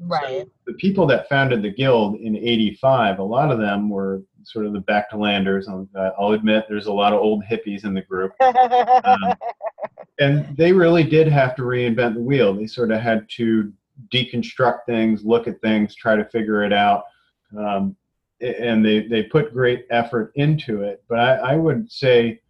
Right. 0.00 0.46
the 0.66 0.74
people 0.74 1.06
that 1.06 1.28
founded 1.28 1.62
the 1.62 1.70
guild 1.70 2.16
in 2.16 2.36
85 2.36 3.18
a 3.18 3.22
lot 3.22 3.50
of 3.50 3.58
them 3.58 3.88
were 3.88 4.22
sort 4.44 4.66
of 4.66 4.72
the 4.72 4.80
back 4.80 5.08
to 5.10 5.16
landers 5.16 5.68
I'll- 5.68 5.88
i'll 6.18 6.32
admit 6.32 6.64
there's 6.68 6.86
a 6.86 6.92
lot 6.92 7.12
of 7.12 7.20
old 7.20 7.44
hippies 7.44 7.84
in 7.84 7.94
the 7.94 8.02
group 8.02 8.32
um, 8.40 9.34
and 10.18 10.56
they 10.56 10.72
really 10.72 11.02
did 11.04 11.26
have 11.28 11.54
to 11.56 11.62
reinvent 11.62 12.14
the 12.14 12.20
wheel. 12.20 12.54
They 12.54 12.66
sort 12.66 12.90
of 12.90 13.00
had 13.00 13.28
to 13.30 13.72
deconstruct 14.12 14.80
things, 14.86 15.24
look 15.24 15.48
at 15.48 15.60
things, 15.60 15.94
try 15.94 16.16
to 16.16 16.24
figure 16.26 16.64
it 16.64 16.72
out, 16.72 17.04
um, 17.58 17.96
and 18.40 18.84
they 18.84 19.06
they 19.08 19.22
put 19.24 19.52
great 19.54 19.86
effort 19.90 20.32
into 20.36 20.82
it. 20.82 21.02
But 21.08 21.18
I, 21.18 21.34
I 21.52 21.56
would 21.56 21.90
say 21.90 22.40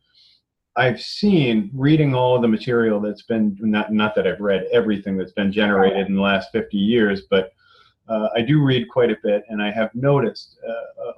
I've 0.76 1.00
seen 1.00 1.70
reading 1.74 2.14
all 2.14 2.35
of 2.37 2.42
the 2.42 2.48
material 2.48 3.00
that's 3.00 3.22
been 3.22 3.56
not 3.61 3.92
not 3.92 4.14
that 4.14 4.26
I've 4.26 4.40
read 4.40 4.66
everything 4.72 5.16
that's 5.18 5.32
been 5.32 5.52
generated 5.52 6.06
in 6.06 6.14
the 6.14 6.22
last 6.22 6.50
50 6.52 6.76
years, 6.78 7.22
but 7.30 7.52
uh, 8.08 8.28
I 8.35 8.40
do 8.42 8.62
read 8.62 8.88
quite 8.88 9.11
a 9.11 9.16
bit, 9.22 9.44
and 9.48 9.62
I 9.62 9.70
have 9.70 9.94
noticed 9.94 10.58
uh, 10.66 10.72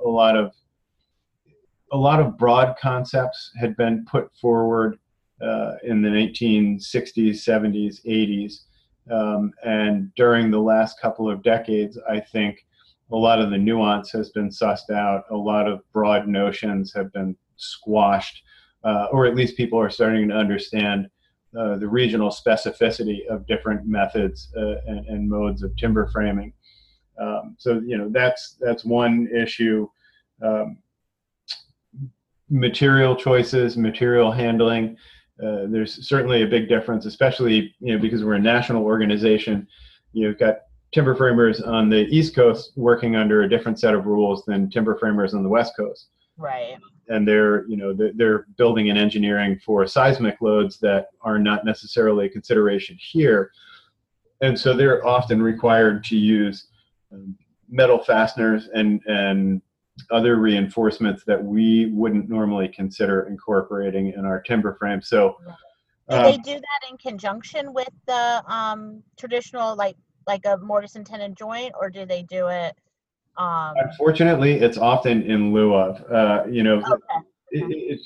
a- 0.05 0.09
a 0.09 0.11
lot 0.11 0.37
of 0.37 0.53
a 1.93 1.97
lot 1.97 2.21
of 2.21 2.37
broad 2.37 2.77
concepts 2.81 3.53
had 3.59 3.77
been 3.77 4.05
put 4.05 4.35
forward 4.41 4.99
uh, 5.41 5.75
in 5.85 6.03
the 6.03 6.09
1960s, 6.09 7.37
70s, 7.37 8.05
80s. 8.05 8.63
Um, 9.11 9.53
and 9.65 10.13
during 10.15 10.51
the 10.51 10.59
last 10.59 11.01
couple 11.01 11.31
of 11.31 11.43
decades, 11.43 11.99
I 12.09 12.19
think 12.21 12.67
a 13.13 13.17
lot 13.17 13.41
of 13.41 13.51
the 13.51 13.59
nuance 13.59 14.11
has 14.13 14.31
been 14.31 14.49
sussed 14.49 14.91
out. 14.91 15.25
A 15.31 15.37
lot 15.37 15.69
of 15.69 15.81
broad 15.93 16.27
notions 16.27 16.93
have 16.95 17.13
been 17.13 17.37
squashed, 17.57 18.43
uh, 18.85 19.07
or 19.11 19.27
at 19.27 19.35
least 19.35 19.57
people 19.57 19.79
are 19.79 19.91
starting 19.91 20.29
to 20.29 20.35
understand 20.35 21.09
uh, 21.59 21.77
the 21.77 21.89
regional 21.89 22.31
specificity 22.31 23.27
of 23.27 23.47
different 23.47 23.87
methods 23.87 24.53
uh, 24.57 24.77
and, 24.87 25.07
and 25.07 25.29
modes 25.29 25.63
of 25.63 25.75
timber 25.77 26.09
framing. 26.09 26.53
Um, 27.21 27.55
so 27.59 27.81
you 27.87 27.97
know 27.97 28.09
that's 28.11 28.57
that's 28.61 28.85
one 28.85 29.29
issue. 29.35 29.89
Um, 30.43 30.79
material 32.51 33.15
choices, 33.15 33.77
material 33.77 34.33
handling. 34.33 34.97
Uh, 35.43 35.67
there's 35.69 36.07
certainly 36.09 36.43
a 36.43 36.47
big 36.47 36.69
difference, 36.69 37.07
especially 37.07 37.75
you 37.79 37.95
know 37.95 38.01
because 38.01 38.25
we're 38.25 38.35
a 38.35 38.41
national 38.41 38.85
organization. 38.85 39.67
You've 40.13 40.39
got 40.39 40.59
timber 40.93 41.15
framers 41.15 41.61
on 41.61 41.89
the 41.89 42.07
East 42.07 42.35
Coast 42.35 42.73
working 42.77 43.17
under 43.17 43.43
a 43.43 43.49
different 43.49 43.79
set 43.79 43.95
of 43.95 44.07
rules 44.07 44.45
than 44.45 44.71
timber 44.71 44.97
framers 44.99 45.35
on 45.35 45.43
the 45.43 45.49
West 45.49 45.75
Coast. 45.77 46.09
right. 46.37 46.77
And 47.09 47.27
they're 47.27 47.67
you 47.67 47.77
know 47.77 47.93
they're, 47.93 48.13
they're 48.15 48.47
building 48.57 48.91
and 48.91 48.99
engineering 48.99 49.59
for 49.65 49.87
seismic 49.87 50.41
loads 50.41 50.79
that 50.81 51.09
are 51.21 51.39
not 51.39 51.65
necessarily 51.65 52.27
a 52.27 52.29
consideration 52.29 52.97
here, 53.01 53.51
and 54.41 54.59
so 54.59 54.75
they're 54.75 55.07
often 55.07 55.43
required 55.43 56.05
to 56.05 56.17
use 56.17 56.69
um, 57.13 57.37
metal 57.69 57.99
fasteners 57.99 58.69
and 58.75 59.01
and 59.07 59.63
other 60.11 60.37
reinforcements 60.37 61.23
that 61.25 61.43
we 61.43 61.87
wouldn't 61.87 62.29
normally 62.29 62.69
consider 62.69 63.29
incorporating 63.29 64.13
in 64.13 64.25
our 64.25 64.41
timber 64.41 64.75
frame. 64.75 65.01
So. 65.01 65.37
Do 66.11 66.17
um, 66.17 66.25
they 66.25 66.37
do 66.37 66.53
that 66.53 66.91
in 66.91 66.99
conjunction 66.99 67.73
with 67.73 67.89
the 68.07 68.45
um, 68.47 69.03
traditional, 69.17 69.75
like 69.75 69.97
like 70.27 70.45
a 70.45 70.59
mortise 70.59 70.97
and 70.97 71.07
tenon 71.07 71.35
joint, 71.35 71.73
or 71.81 71.89
do 71.89 72.05
they 72.05 72.23
do 72.25 72.49
it? 72.49 72.77
Um, 73.37 73.75
Unfortunately, 73.77 74.55
it's 74.55 74.79
often 74.79 75.23
in 75.23 75.53
lieu 75.53 75.75
of. 75.75 76.05
Uh, 76.11 76.45
you 76.49 76.63
know, 76.63 76.79
okay. 76.79 77.27
it, 77.51 78.01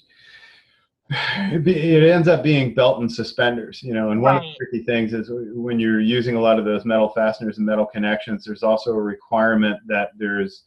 it, 1.10 1.66
it, 1.66 1.66
it 1.66 2.10
ends 2.10 2.28
up 2.28 2.42
being 2.42 2.74
belt 2.74 3.00
and 3.00 3.10
suspenders. 3.10 3.82
You 3.82 3.94
know, 3.94 4.10
and 4.10 4.22
one 4.22 4.36
of 4.36 4.42
the 4.42 4.54
tricky 4.56 4.84
things 4.84 5.12
is 5.12 5.30
when 5.30 5.78
you're 5.78 6.00
using 6.00 6.36
a 6.36 6.40
lot 6.40 6.58
of 6.58 6.64
those 6.64 6.84
metal 6.84 7.10
fasteners 7.10 7.58
and 7.58 7.66
metal 7.66 7.86
connections, 7.86 8.44
there's 8.44 8.62
also 8.62 8.92
a 8.92 9.00
requirement 9.00 9.78
that 9.86 10.10
there's, 10.16 10.64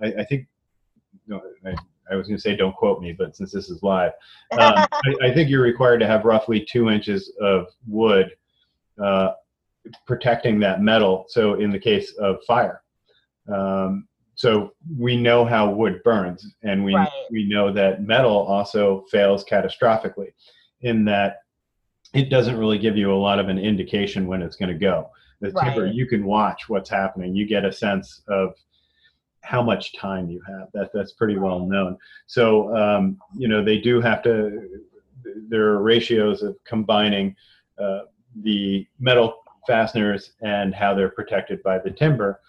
I, 0.00 0.06
I 0.20 0.24
think, 0.24 0.46
no, 1.26 1.40
I, 1.66 1.74
I 2.10 2.16
was 2.16 2.28
going 2.28 2.36
to 2.36 2.42
say 2.42 2.54
don't 2.54 2.76
quote 2.76 3.00
me, 3.00 3.12
but 3.12 3.34
since 3.36 3.50
this 3.52 3.68
is 3.68 3.82
live, 3.82 4.12
um, 4.52 4.74
I, 4.92 5.14
I 5.22 5.34
think 5.34 5.48
you're 5.48 5.62
required 5.62 5.98
to 5.98 6.06
have 6.06 6.24
roughly 6.24 6.64
two 6.70 6.90
inches 6.90 7.32
of 7.40 7.66
wood 7.86 8.36
uh, 9.02 9.32
protecting 10.06 10.60
that 10.60 10.82
metal. 10.82 11.26
So 11.28 11.54
in 11.54 11.70
the 11.70 11.78
case 11.78 12.12
of 12.18 12.36
fire, 12.46 12.82
um, 13.52 14.08
so 14.36 14.72
we 14.98 15.16
know 15.16 15.44
how 15.44 15.70
wood 15.70 16.02
burns, 16.02 16.54
and 16.62 16.84
we 16.84 16.94
Right. 16.94 17.08
we 17.30 17.44
know 17.44 17.72
that 17.72 18.02
metal 18.02 18.36
also 18.36 19.04
fails 19.10 19.44
catastrophically, 19.44 20.32
in 20.80 21.04
that 21.04 21.42
it 22.12 22.30
doesn't 22.30 22.56
really 22.56 22.78
give 22.78 22.96
you 22.96 23.12
a 23.12 23.14
lot 23.14 23.38
of 23.38 23.48
an 23.48 23.58
indication 23.58 24.26
when 24.26 24.42
it's 24.42 24.56
going 24.56 24.70
to 24.70 24.78
go. 24.78 25.10
The 25.40 25.52
timber, 25.52 25.86
you 25.86 26.06
can 26.06 26.24
watch 26.24 26.68
what's 26.68 26.88
happening. 26.88 27.34
You 27.34 27.46
get 27.46 27.64
a 27.64 27.72
sense 27.72 28.22
of 28.28 28.54
how 29.42 29.62
much 29.62 29.94
time 29.94 30.30
you 30.30 30.40
have. 30.46 30.68
That 30.72 30.90
that's 30.92 31.12
pretty 31.12 31.36
well 31.38 31.60
known. 31.60 31.98
So 32.26 32.74
um, 32.76 33.18
you 33.36 33.46
know 33.46 33.62
they 33.62 33.78
do 33.78 34.00
have 34.00 34.22
to. 34.22 34.80
There 35.48 35.64
are 35.68 35.82
ratios 35.82 36.42
of 36.42 36.56
combining 36.64 37.36
uh, 37.78 38.02
the 38.42 38.86
metal 38.98 39.42
fasteners 39.66 40.32
and 40.42 40.74
how 40.74 40.94
they're 40.94 41.08
protected 41.10 41.62
by 41.62 41.78
the 41.78 41.90
timber. 41.90 42.40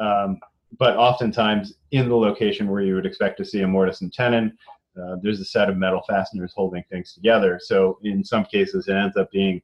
Um, 0.00 0.38
but 0.78 0.96
oftentimes 0.96 1.74
in 1.92 2.08
the 2.08 2.16
location 2.16 2.68
where 2.68 2.82
you 2.82 2.94
would 2.94 3.06
expect 3.06 3.38
to 3.38 3.44
see 3.44 3.62
a 3.62 3.66
mortise 3.66 4.02
and 4.02 4.12
tenon, 4.12 4.56
uh, 5.00 5.16
there's 5.22 5.40
a 5.40 5.44
set 5.44 5.68
of 5.68 5.76
metal 5.76 6.02
fasteners 6.08 6.52
holding 6.54 6.82
things 6.90 7.14
together. 7.14 7.60
So 7.62 7.98
in 8.02 8.24
some 8.24 8.44
cases, 8.44 8.88
it 8.88 8.94
ends 8.94 9.16
up 9.16 9.30
being 9.30 9.62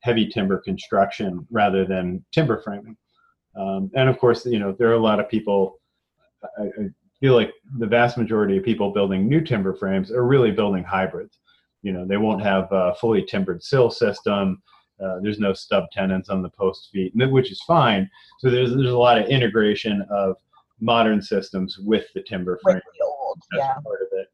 heavy 0.00 0.28
timber 0.28 0.58
construction 0.58 1.46
rather 1.50 1.84
than 1.84 2.24
timber 2.32 2.60
framing. 2.62 2.96
Um, 3.56 3.90
and 3.94 4.08
of 4.08 4.18
course, 4.18 4.46
you 4.46 4.58
know 4.58 4.72
there 4.72 4.88
are 4.88 4.94
a 4.94 4.98
lot 4.98 5.20
of 5.20 5.28
people. 5.28 5.78
I, 6.58 6.64
I 6.64 6.88
feel 7.20 7.34
like 7.34 7.52
the 7.78 7.86
vast 7.86 8.16
majority 8.18 8.56
of 8.56 8.64
people 8.64 8.92
building 8.92 9.28
new 9.28 9.40
timber 9.40 9.74
frames 9.74 10.10
are 10.10 10.26
really 10.26 10.50
building 10.50 10.82
hybrids. 10.82 11.38
You 11.82 11.92
know, 11.92 12.06
they 12.06 12.16
won't 12.16 12.42
have 12.42 12.68
a 12.72 12.94
fully 12.94 13.22
timbered 13.22 13.62
sill 13.62 13.90
system. 13.90 14.62
Uh, 15.02 15.18
there's 15.20 15.38
no 15.38 15.52
stub 15.52 15.84
tenons 15.92 16.28
on 16.28 16.42
the 16.42 16.50
post 16.50 16.90
feet, 16.92 17.12
which 17.14 17.50
is 17.50 17.62
fine. 17.62 18.08
So 18.38 18.50
there's 18.50 18.74
there's 18.74 18.90
a 18.90 18.98
lot 18.98 19.18
of 19.18 19.26
integration 19.26 20.06
of 20.10 20.36
modern 20.80 21.22
systems 21.22 21.78
with 21.78 22.06
the 22.14 22.22
timber 22.22 22.58
frame 22.62 22.76
with 22.76 22.84
the 22.98 23.04
old, 23.04 23.40
that's 23.50 23.64
yeah. 23.64 23.74
part 23.74 24.00
of 24.02 24.08
it. 24.12 24.28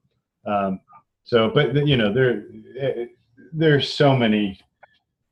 Um, 0.49 0.81
so, 1.25 1.51
but 1.51 1.87
you 1.87 1.97
know, 1.97 2.13
there 2.13 2.45
eh, 2.79 3.07
there's 3.53 3.93
so 3.93 4.17
many 4.17 4.59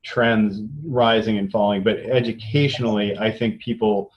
trends 0.05 0.61
rising 0.85 1.39
and 1.39 1.51
falling, 1.51 1.83
but 1.83 1.99
educationally, 1.99 3.17
I 3.19 3.31
think 3.31 3.61
people 3.61 4.13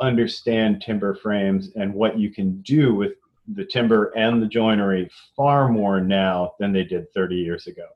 understand 0.00 0.82
timber 0.82 1.14
frames 1.14 1.70
and 1.76 1.94
what 1.94 2.18
you 2.18 2.30
can 2.30 2.60
do 2.62 2.94
with 2.94 3.12
the 3.54 3.64
timber 3.64 4.12
and 4.16 4.42
the 4.42 4.46
joinery 4.46 5.10
far 5.34 5.68
more 5.68 6.00
now 6.00 6.52
than 6.60 6.72
they 6.72 6.84
did 6.84 7.12
30 7.14 7.36
years 7.36 7.66
ago. 7.66 7.86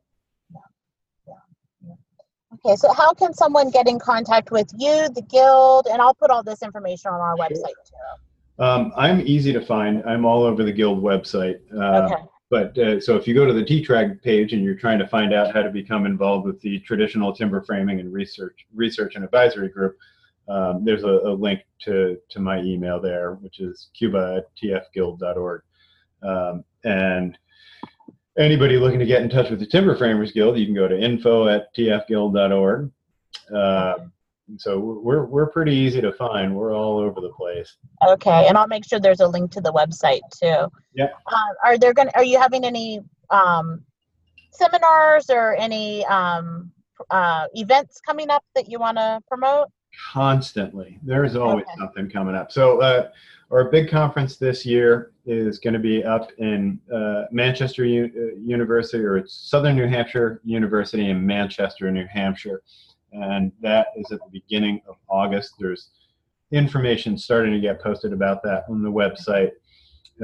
Okay, 2.65 2.77
so 2.77 2.93
how 2.93 3.13
can 3.13 3.35
someone 3.35 3.71
get 3.71 3.89
in 3.89 3.99
contact 3.99 4.51
with 4.53 4.71
you, 4.77 5.09
the 5.09 5.23
guild, 5.23 5.89
and 5.91 6.01
I'll 6.01 6.15
put 6.15 6.31
all 6.31 6.43
this 6.43 6.63
information 6.63 7.11
on 7.11 7.21
our 7.21 7.37
website 7.37 7.75
too. 7.85 8.63
Um, 8.63 8.93
I'm 8.97 9.21
easy 9.27 9.53
to 9.53 9.61
find. 9.61 10.03
I'm 10.07 10.25
all 10.25 10.45
over 10.45 10.63
the 10.63 10.73
guild 10.73 11.03
website. 11.03 11.59
Uh, 11.77 12.09
Okay. 12.13 12.23
But 12.53 12.77
uh, 12.77 13.01
so 13.01 13.17
if 13.17 13.27
you 13.27 13.33
go 13.33 13.47
to 13.47 13.55
the 13.55 13.65
TTRAG 13.65 14.21
page 14.21 14.53
and 14.53 14.63
you're 14.63 14.75
trying 14.75 14.99
to 14.99 15.09
find 15.09 15.33
out 15.33 15.55
how 15.55 15.63
to 15.63 15.71
become 15.71 16.05
involved 16.05 16.45
with 16.45 16.61
the 16.61 16.81
traditional 16.81 17.33
timber 17.33 17.63
framing 17.63 17.99
and 17.99 18.13
research 18.13 18.67
research 18.75 19.15
and 19.15 19.25
advisory 19.25 19.71
group, 19.71 19.97
um, 20.51 20.85
there's 20.85 21.03
a, 21.03 21.07
a 21.07 21.33
link 21.33 21.61
to, 21.85 22.19
to 22.29 22.41
my 22.41 22.61
email 22.61 23.01
there, 23.01 23.37
which 23.37 23.61
is 23.61 23.89
cuba 23.99 24.43
at 24.43 24.51
tfguild.org. 24.63 25.63
Um, 26.23 26.63
and 26.85 27.39
anybody 28.39 28.77
looking 28.79 28.99
to 28.99 29.07
get 29.07 29.23
in 29.23 29.29
touch 29.29 29.51
with 29.51 29.61
the 29.61 29.67
Timber 29.67 29.97
Framers 29.97 30.33
Guild, 30.33 30.59
you 30.59 30.67
can 30.67 30.75
go 30.75 30.89
to 30.89 30.99
info 30.99 31.49
at 31.49 31.75
tfguild.org. 31.75 32.91
Uh, 33.55 33.95
so 34.59 34.79
we're, 34.79 35.25
we're 35.25 35.47
pretty 35.47 35.75
easy 35.75 36.01
to 36.01 36.13
find. 36.13 36.55
We're 36.55 36.75
all 36.75 36.99
over 36.99 37.21
the 37.21 37.31
place. 37.31 37.77
Okay, 38.07 38.47
and 38.49 38.59
I'll 38.59 38.67
make 38.67 38.85
sure 38.85 39.01
there's 39.01 39.21
a 39.21 39.29
link 39.29 39.51
to 39.53 39.61
the 39.61 39.73
website 39.73 40.21
too. 40.31 40.71
Yeah. 40.95 41.09
Uh, 41.27 41.55
are 41.65 41.79
there 41.79 41.95
gonna? 41.95 42.11
Are 42.15 42.25
you 42.25 42.39
having 42.39 42.65
any 42.65 43.01
um, 43.31 43.83
seminars 44.51 45.31
or 45.31 45.55
any 45.55 46.05
um, 46.07 46.71
uh, 47.11 47.47
events 47.55 48.01
coming 48.05 48.31
up 48.31 48.45
that 48.55 48.69
you 48.69 48.79
want 48.79 48.99
to 48.99 49.21
promote? 49.29 49.69
constantly. 50.11 50.99
There's 51.03 51.37
always 51.37 51.65
Okay. 51.65 51.75
something 51.79 52.11
coming 52.11 52.35
up. 52.35 52.51
So 52.51 52.81
uh, 52.81 53.11
our 53.51 53.65
big 53.71 53.91
conference 53.91 54.37
this 54.37 54.65
year 54.65 55.12
is 55.25 55.59
going 55.59 55.75
to 55.75 55.81
be 55.81 56.03
up 56.05 56.31
in 56.39 56.81
uh, 56.93 57.25
Manchester 57.31 57.85
U- 57.85 58.11
uh, 58.17 58.37
University 58.41 59.05
or 59.05 59.25
Southern 59.27 59.77
New 59.77 59.87
Hampshire 59.87 60.41
University 60.45 61.11
in 61.11 61.25
Manchester, 61.25 61.91
New 61.91 62.07
Hampshire, 62.07 62.63
and 63.13 63.53
that 63.61 63.89
is 63.97 64.11
at 64.11 64.19
the 64.21 64.31
beginning 64.41 64.81
of 64.89 64.97
August. 65.09 65.55
There's 65.59 65.91
information 66.51 67.17
starting 67.17 67.53
to 67.53 67.61
get 67.61 67.81
posted 67.81 68.13
about 68.13 68.43
that 68.43 68.65
on 68.69 68.83
the 68.83 68.91
website. 68.91 69.51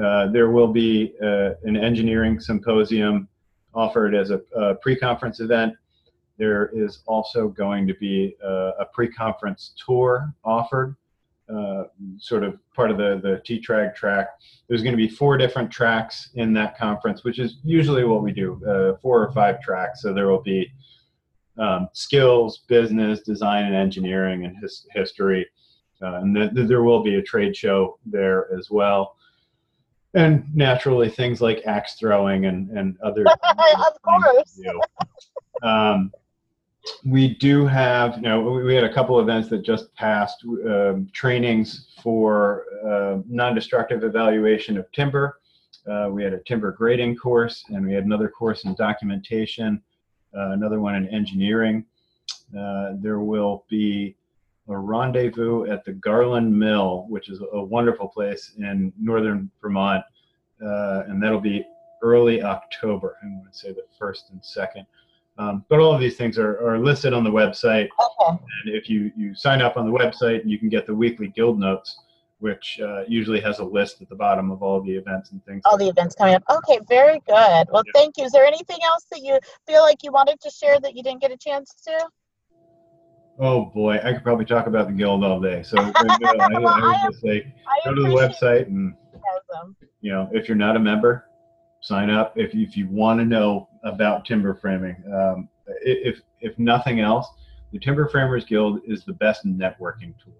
Uh, 0.01 0.27
there 0.31 0.51
will 0.51 0.71
be 0.71 1.13
uh, 1.23 1.51
an 1.63 1.75
engineering 1.75 2.39
symposium 2.39 3.27
offered 3.73 4.15
as 4.15 4.31
a, 4.31 4.41
a 4.55 4.75
pre-conference 4.75 5.39
event 5.39 5.73
there 6.39 6.69
is 6.73 7.03
also 7.05 7.49
going 7.49 7.85
to 7.85 7.93
be 7.95 8.35
a, 8.41 8.71
a 8.79 8.85
pre-conference 8.93 9.73
tour 9.85 10.33
offered, 10.43 10.95
uh, 11.53 11.83
sort 12.17 12.43
of 12.43 12.59
part 12.73 12.91
of 12.91 12.97
the 12.97 13.19
the 13.23 13.41
T-Trag 13.45 13.95
track. 13.95 14.29
There's 14.67 14.83
going 14.83 14.93
to 14.93 14.97
be 14.97 15.07
four 15.09 15.37
different 15.37 15.71
tracks 15.71 16.29
in 16.35 16.53
that 16.53 16.77
conference, 16.77 17.23
which 17.23 17.39
is 17.39 17.57
usually 17.63 18.03
what 18.03 18.21
we 18.21 18.31
do, 18.31 18.61
uh, 18.67 18.97
four 19.01 19.23
or 19.23 19.31
five 19.31 19.61
tracks. 19.61 20.01
So 20.01 20.13
there 20.13 20.27
will 20.27 20.41
be 20.41 20.71
um, 21.57 21.89
skills, 21.93 22.59
business, 22.67 23.21
design 23.21 23.65
and 23.65 23.75
engineering, 23.75 24.45
and 24.45 24.57
his, 24.57 24.87
history, 24.93 25.45
uh, 26.01 26.15
and 26.21 26.35
th- 26.35 26.53
th- 26.53 26.67
there 26.67 26.83
will 26.83 27.03
be 27.03 27.15
a 27.15 27.21
trade 27.21 27.55
show 27.55 27.99
there 28.05 28.47
as 28.57 28.69
well. 28.71 29.15
And 30.13 30.45
naturally, 30.55 31.09
things 31.09 31.41
like 31.41 31.63
axe 31.67 31.95
throwing 31.95 32.45
and, 32.45 32.69
and 32.71 32.97
other. 33.03 33.25
Of 33.87 34.01
course. 34.01 34.53
things 34.53 34.55
to 34.55 34.63
do. 35.61 35.67
Um, 35.67 36.11
we 37.05 37.35
do 37.35 37.65
have, 37.65 38.15
you 38.17 38.23
know, 38.23 38.41
we, 38.41 38.73
had 38.73 38.83
a 38.83 38.93
couple 38.93 39.19
events 39.19 39.49
that 39.49 39.63
just 39.63 39.93
passed, 39.95 40.43
um, 40.45 41.09
trainings 41.13 41.93
for 42.01 42.65
uh, 42.85 43.21
non-destructive 43.27 44.03
evaluation 44.03 44.77
of 44.77 44.91
timber. 44.91 45.39
Uh, 45.89 46.07
we 46.11 46.23
had 46.23 46.33
a 46.33 46.39
timber 46.39 46.71
grading 46.71 47.15
course, 47.15 47.63
and 47.69 47.85
we 47.85 47.93
had 47.93 48.05
another 48.05 48.29
course 48.29 48.65
in 48.65 48.75
documentation, 48.75 49.81
uh, 50.37 50.51
another 50.51 50.79
one 50.79 50.95
in 50.95 51.07
engineering. 51.09 51.85
Uh, 52.57 52.93
there 52.99 53.19
will 53.19 53.65
be 53.69 54.15
a 54.67 54.77
rendezvous 54.77 55.65
at 55.65 55.83
the 55.83 55.93
Garland 55.93 56.57
Mill, 56.57 57.05
which 57.09 57.29
is 57.29 57.41
a 57.53 57.61
wonderful 57.61 58.07
place 58.07 58.53
in 58.57 58.93
northern 58.99 59.49
Vermont, 59.61 60.03
uh, 60.63 61.03
and 61.07 61.21
that'll 61.21 61.39
be 61.39 61.65
early 62.03 62.43
October. 62.43 63.17
I 63.23 63.27
want 63.27 63.51
to 63.51 63.57
say 63.57 63.71
the 63.71 63.85
first 63.97 64.29
and 64.31 64.43
second. 64.43 64.85
Um, 65.39 65.63
but 65.69 65.79
all 65.79 65.93
of 65.93 66.01
these 66.01 66.17
things 66.17 66.37
are, 66.37 66.59
are 66.67 66.77
listed 66.77 67.13
on 67.13 67.23
the 67.23 67.29
website. 67.29 67.87
Okay. 67.97 68.37
And 68.65 68.75
if 68.75 68.89
you, 68.89 69.09
you 69.15 69.33
sign 69.33 69.61
up 69.61 69.77
on 69.77 69.89
the 69.89 69.97
website, 69.97 70.41
you 70.45 70.59
can 70.59 70.67
get 70.67 70.85
the 70.85 70.93
weekly 70.93 71.29
guild 71.29 71.57
notes, 71.57 71.97
which 72.39 72.77
uh, 72.83 73.03
usually 73.07 73.39
has 73.39 73.59
a 73.59 73.63
list 73.63 74.01
at 74.01 74.09
the 74.09 74.15
bottom 74.15 74.51
of 74.51 74.61
all 74.61 74.81
the 74.81 74.91
events 74.91 75.31
and 75.31 75.43
things. 75.45 75.61
All 75.63 75.77
the 75.77 75.87
events 75.87 76.13
coming 76.15 76.35
up. 76.35 76.43
Okay, 76.49 76.79
very 76.89 77.21
good. 77.25 77.67
Well, 77.71 77.83
Yeah. 77.85 77.91
thank 77.95 78.17
you. 78.17 78.25
Is 78.25 78.33
there 78.33 78.43
anything 78.43 78.79
else 78.83 79.05
that 79.11 79.21
you 79.21 79.39
feel 79.65 79.81
like 79.81 80.03
you 80.03 80.11
wanted 80.11 80.41
to 80.41 80.49
share 80.49 80.77
that 80.81 80.93
you 80.93 81.03
didn't 81.03 81.21
get 81.21 81.31
a 81.31 81.37
chance 81.37 81.73
to? 81.87 82.09
Oh 83.41 83.65
boy, 83.73 84.01
I 84.03 84.11
could 84.11 84.23
probably 84.23 84.43
talk 84.43 84.67
about 84.67 84.87
the 84.87 84.93
guild 84.93 85.23
all 85.23 85.39
day. 85.39 85.63
So 85.63 85.77
uh, 85.81 85.93
I, 85.95 86.17
I 86.21 86.59
would 86.59 87.13
just 87.13 87.21
say, 87.21 87.53
go 87.85 87.95
to 87.95 88.01
the 88.01 88.09
website 88.09 88.67
and 88.67 88.93
you 90.01 90.11
know 90.11 90.29
if 90.33 90.49
you're 90.49 90.57
not 90.57 90.75
a 90.75 90.79
member, 90.79 91.29
sign 91.79 92.09
up 92.09 92.37
if, 92.37 92.53
if 92.53 92.75
you 92.75 92.89
want 92.89 93.21
to 93.21 93.25
know 93.25 93.68
about 93.83 94.25
timber 94.25 94.53
framing. 94.55 94.95
Um, 95.13 95.49
if, 95.83 96.21
if 96.41 96.57
nothing 96.57 96.99
else, 96.99 97.27
the 97.71 97.79
Timber 97.79 98.07
Framers 98.07 98.45
Guild 98.45 98.81
is 98.85 99.03
the 99.05 99.13
best 99.13 99.45
networking 99.45 100.13
tool. 100.23 100.33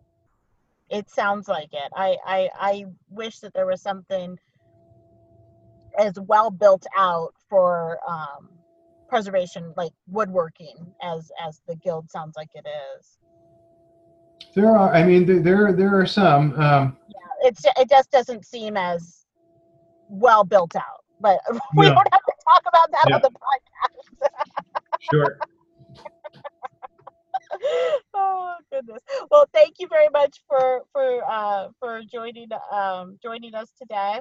It 0.90 1.10
sounds 1.10 1.48
like 1.48 1.70
it. 1.72 1.92
I, 1.96 2.18
I, 2.26 2.50
I 2.60 2.86
wish 3.10 3.40
that 3.40 3.54
there 3.54 3.68
was 3.68 3.82
something 3.82 4.38
as 6.00 6.20
well 6.20 6.50
built 6.50 6.86
out 6.98 7.34
for 7.48 8.00
um, 8.08 8.50
preservation, 9.08 9.74
like 9.78 9.92
woodworking, 10.08 10.94
as 11.04 11.32
as 11.46 11.62
the 11.68 11.76
guild 11.76 12.10
sounds 12.10 12.36
like 12.36 12.50
it 12.56 12.66
is. 13.00 13.18
There 14.56 14.76
are, 14.76 14.94
I 14.94 15.04
mean, 15.04 15.44
there 15.44 15.74
there 15.74 16.00
are 16.00 16.08
some. 16.08 16.60
Um, 16.60 16.98
yeah, 17.08 17.48
it's 17.48 17.64
it 17.78 17.90
just 17.90 18.10
doesn't 18.10 18.46
seem 18.46 18.76
as 18.78 19.26
well 20.08 20.44
built 20.44 20.76
out. 20.76 21.04
But 21.22 21.40
we 21.76 21.88
no. 21.88 21.96
don't 21.96 22.08
have 22.12 22.22
talk 22.50 22.64
about 22.68 22.92
that 22.92 23.06
yeah. 23.10 23.16
on 23.16 23.22
the 23.22 23.30
podcast. 23.30 24.30
sure. 25.12 25.40
oh 28.14 28.54
goodness. 28.72 29.02
Well, 29.32 29.46
thank 29.54 29.76
you 29.80 29.88
very 29.88 30.10
much 30.10 30.44
for 30.48 30.84
for 30.92 31.24
uh, 31.30 31.70
for 31.80 32.02
joining 32.12 32.50
um, 32.72 33.18
joining 33.22 33.54
us 33.56 33.72
today. 33.80 34.20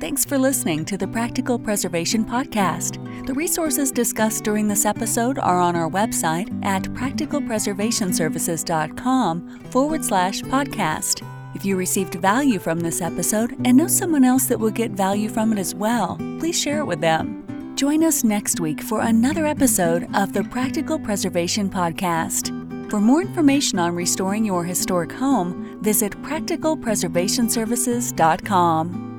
Thanks 0.00 0.24
for 0.24 0.36
listening 0.36 0.84
to 0.86 0.98
the 0.98 1.06
Practical 1.08 1.58
Preservation 1.58 2.26
Podcast. 2.26 3.26
The 3.26 3.32
resources 3.32 3.90
discussed 3.90 4.44
during 4.44 4.68
this 4.68 4.84
episode 4.84 5.38
are 5.38 5.58
on 5.60 5.74
our 5.76 5.88
website 5.88 6.62
at 6.62 6.82
practicalpreservationservices.com 6.82 9.60
forward 9.70 10.04
slash 10.04 10.42
podcast. 10.42 11.22
If 11.54 11.64
you 11.64 11.76
received 11.76 12.16
value 12.16 12.58
from 12.58 12.80
this 12.80 13.00
episode 13.00 13.56
and 13.64 13.76
know 13.76 13.86
someone 13.86 14.24
else 14.24 14.46
that 14.46 14.58
will 14.58 14.70
get 14.70 14.90
value 14.90 15.28
from 15.28 15.52
it 15.52 15.58
as 15.58 15.72
well, 15.74 16.16
please 16.38 16.60
share 16.60 16.80
it 16.80 16.86
with 16.86 17.00
them. 17.00 17.42
Join 17.76 18.02
us 18.04 18.24
next 18.24 18.60
week 18.60 18.82
for 18.82 19.02
another 19.02 19.46
episode 19.46 20.08
of 20.14 20.32
the 20.32 20.42
Practical 20.44 20.98
Preservation 20.98 21.70
Podcast. 21.70 22.50
For 22.90 23.00
more 23.00 23.22
information 23.22 23.78
on 23.78 23.94
restoring 23.94 24.44
your 24.44 24.64
historic 24.64 25.12
home, 25.12 25.78
visit 25.82 26.12
practicalpreservationservices.com. 26.22 29.13